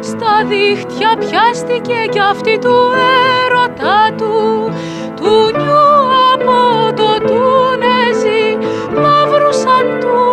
Στα 0.00 0.34
δίχτυα 0.48 1.16
πιάστηκε 1.18 1.98
κι 2.10 2.18
αυτή 2.18 2.58
του 2.58 2.76
έρωτα 3.44 4.14
του. 4.16 4.34
Του 5.16 5.32
νιού 5.58 5.86
από 6.34 6.58
το 6.96 7.10
τούνεζι 7.26 8.44
Μαύρου 9.02 9.52
σαν 9.52 9.86
του 10.00 10.25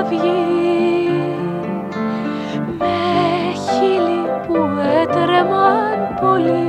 αυγή 0.00 1.08
με 2.78 2.96
χείλη 3.64 4.22
που 4.46 4.56
έτρεμαν 5.02 5.98
πολύ 6.20 6.68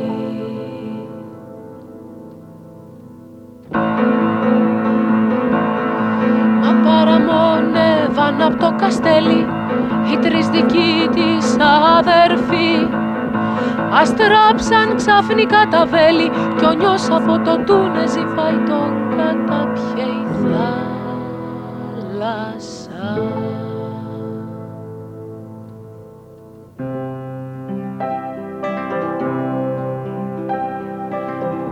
Μα 6.60 6.72
παραμόνευαν 6.84 8.42
απ' 8.42 8.58
το 8.60 8.74
καστέλι 8.76 9.46
οι 10.12 10.16
τρεις 10.20 10.48
δικοί 10.48 10.93
Αστράψαν 14.00 14.96
ξαφνικά 14.96 15.66
τα 15.70 15.86
βέλη 15.86 16.30
κι 16.58 16.64
ο 16.64 16.72
νιός 16.72 17.10
από 17.10 17.38
το 17.44 17.58
τούνεζι 17.64 18.24
πάει 18.36 18.58
τον 18.68 19.16
καταπιέ 19.16 20.04
η 20.04 20.26
θάλασσα. 22.12 23.08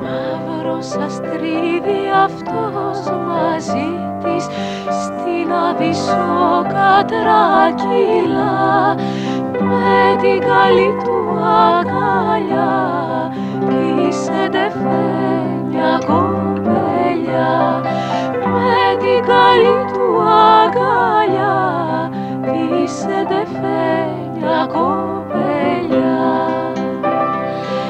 Μαύρος 0.02 0.96
αστρίδι 1.04 2.02
αυτός 2.24 2.98
μαζί 3.26 3.88
της 4.22 4.44
στην 5.02 5.52
Αβυσσό 5.52 6.66
κατρακύλα 6.68 8.54
με 9.60 10.16
την 10.20 10.40
καλή 10.40 10.90
του 11.04 11.11
αγκαλιά 11.45 12.72
κλείσεται 13.66 14.72
μια 15.68 15.99
κοπέλια 16.07 17.80
με 18.45 18.97
την 18.99 19.24
καλή 19.26 19.78
του 19.93 20.22
αγκαλιά 20.22 21.61
κλείσεται 22.43 23.47
μια 24.34 24.68
κοπέλια. 24.72 26.20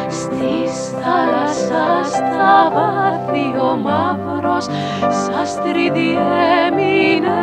Στις 0.08 0.90
θάλασσας 0.90 2.08
στα 2.08 2.70
βάθη 2.74 3.58
ο 3.58 3.76
μαύρος 3.76 4.64
σαν 5.08 5.46
στρίδι 5.46 6.18
έμεινε 6.66 7.42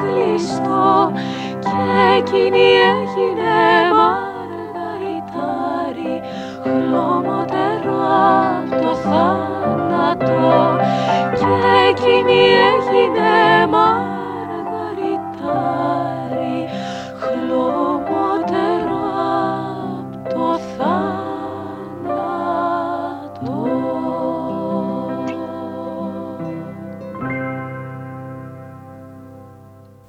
κλειστό 0.00 1.12
και 1.58 2.16
εκείνη 2.18 2.58
έγινε 2.58 3.50
μαργαριτάρι 3.96 4.29
χλωμότερο 6.90 7.98
απ' 8.58 8.80
το 8.82 8.94
θάνατο. 8.94 10.78
Και 11.38 11.52
εκείνη 11.90 12.40
έγινε 12.70 13.66
μαργαριτάρι 13.70 13.89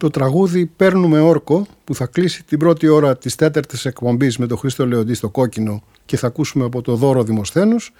Το 0.01 0.09
τραγούδι 0.09 0.65
«Παίρνουμε 0.65 1.19
όρκο» 1.19 1.67
που 1.83 1.95
θα 1.95 2.05
κλείσει 2.05 2.43
την 2.43 2.59
πρώτη 2.59 2.87
ώρα 2.87 3.17
της 3.17 3.35
τέταρτης 3.35 3.85
εκπομπής 3.85 4.37
με 4.37 4.47
τον 4.47 4.57
Χρήστο 4.57 4.87
Λεοντή 4.87 5.13
στο 5.13 5.29
κόκκινο 5.29 5.83
και 6.05 6.17
θα 6.17 6.27
ακούσουμε 6.27 6.65
από 6.65 6.81
το 6.81 6.95
δώρο 6.95 7.23
Δημοσθένους 7.23 7.91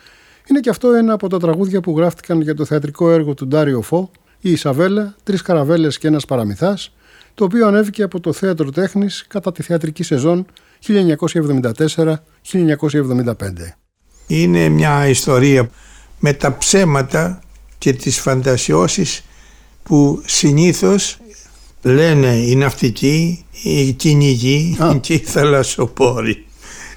είναι 0.49 0.59
και 0.59 0.69
αυτό 0.69 0.91
ένα 0.91 1.13
από 1.13 1.29
τα 1.29 1.39
τραγούδια 1.39 1.81
που 1.81 1.97
γράφτηκαν 1.97 2.41
για 2.41 2.55
το 2.55 2.65
θεατρικό 2.65 3.11
έργο 3.11 3.33
του 3.33 3.47
Ντάριο 3.47 3.81
Φω 3.81 4.11
η 4.39 4.51
Ισαβέλα, 4.51 5.15
τρεις 5.23 5.41
καραβέλες 5.41 5.97
και 5.97 6.07
ένας 6.07 6.25
παραμυθάς 6.25 6.93
το 7.33 7.43
οποίο 7.43 7.67
ανέβηκε 7.67 8.03
από 8.03 8.19
το 8.19 8.33
Θέατρο 8.33 8.71
Τέχνης 8.71 9.25
κατά 9.27 9.51
τη 9.51 9.63
θεατρική 9.63 10.03
σεζόν 10.03 10.45
1974-1975. 10.87 12.13
Είναι 14.27 14.69
μια 14.69 15.07
ιστορία 15.07 15.69
με 16.19 16.33
τα 16.33 16.57
ψέματα 16.57 17.41
και 17.77 17.93
τις 17.93 18.19
φαντασιώσεις 18.19 19.23
που 19.83 20.21
συνήθως 20.25 21.19
λένε 21.81 22.35
οι 22.35 22.55
ναυτικοί, 22.55 23.45
οι 23.63 23.91
κυνηγοί 23.91 24.77
Α. 24.79 24.95
και 25.01 25.13
οι 25.13 25.17
θαλασσοπόροι. 25.17 26.45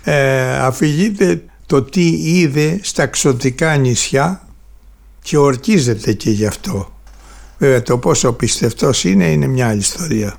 Ε, 0.05 0.57
αφηγείται 0.59 1.45
το 1.67 1.83
τι 1.83 2.09
είδε 2.09 2.81
στα 2.83 3.07
ξωτικά 3.07 3.77
νησιά 3.77 4.49
και 5.23 5.37
ορκίζεται 5.37 6.13
και 6.13 6.31
γι' 6.31 6.47
αυτό. 6.47 6.93
Βέβαια 7.59 7.83
το 7.83 7.99
πόσο 7.99 8.33
πιστευτός 8.33 9.05
είναι 9.05 9.31
είναι 9.31 9.47
μια 9.47 9.69
άλλη 9.69 9.79
ιστορία. 9.79 10.39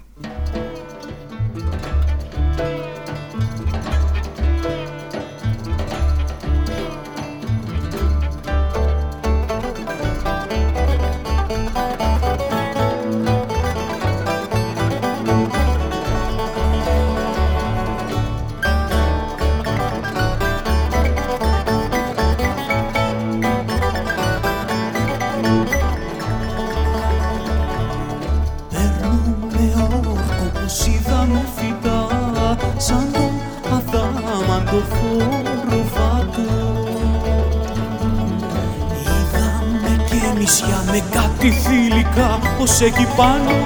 Πως 43.15 43.25
εκεί 43.27 43.64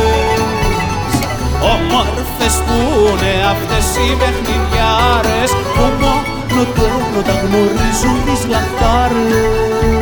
Όμορφες 1.76 2.56
που 2.66 2.78
είναι 3.10 3.34
αυτές 3.54 3.86
οι 4.02 4.08
παιχνιδιάρες 4.20 5.50
που 5.74 5.84
μόνο 6.02 6.40
του 6.50 6.62
έρωτα 6.88 7.36
γνωρίζουν 7.44 8.18
τις 8.28 8.42
λαχτάρες. 8.54 9.96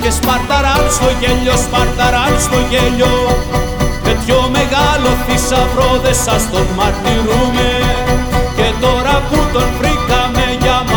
Και 0.00 0.10
σπαρταράν 0.18 0.84
στο 0.96 1.08
γέλιο, 1.20 1.56
σπαρταράν 1.64 2.34
στο 2.46 2.58
γέλιο 2.70 3.14
με 4.04 4.12
πιο 4.22 4.38
μεγάλο 4.56 5.10
θησαυρό 5.24 5.90
δεν 6.04 6.16
σας 6.26 6.42
τον 6.52 6.66
μαρτυρούμε. 6.78 7.68
Και 8.56 8.68
τώρα 8.84 9.14
που 9.28 9.38
τον 9.54 9.68
βρήκαμε 9.78 10.12
για 10.12 10.21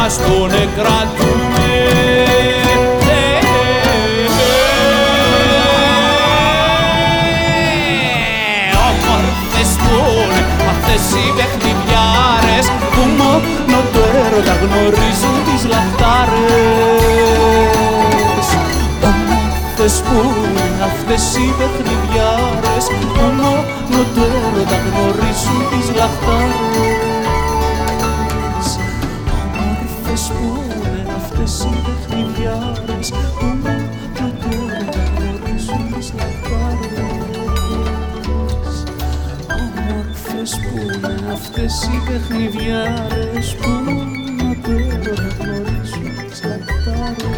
μας 0.05 0.17
τον 0.17 0.51
εκρατούμε 0.51 1.65
οι 11.15 11.33
παιχνιδιάρες 11.37 12.65
που 12.93 13.01
μόνο 13.17 13.79
το 13.93 14.01
έρωτα 14.25 14.55
γνωρίζουν 14.61 15.37
τις 15.45 15.61
λαχτάρες. 15.71 16.47
Όμορφες 19.09 19.95
που 20.05 20.17
είναι 20.43 20.83
αυτές 20.89 21.23
οι 21.35 21.53
παιχνιδιάρες 21.57 22.85
που 22.95 23.05
μόνο 23.17 23.49
το 24.15 24.23
έρωτα 24.43 24.77
γνωρίζουν 24.85 25.59
τις 25.71 25.87
λαχτάρες 25.97 26.84
Εσύ 41.87 42.01
παιχνιδιάρες 42.07 43.55
που 43.61 43.69
να 44.37 44.49
τώρα 44.61 45.27
γνωρίζω 45.39 46.03
τσατάρες 46.31 47.33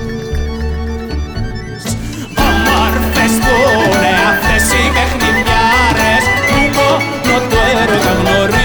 Όμορφες 2.48 3.34
που 3.44 3.54
είναι 3.84 4.12
αυτές 4.30 4.66
οι 4.72 4.84
παιχνιδιάρες 4.96 6.26
που 6.48 6.58
μόνο 6.76 7.38
τώρα 7.50 7.98
γνωρίζω 8.20 8.57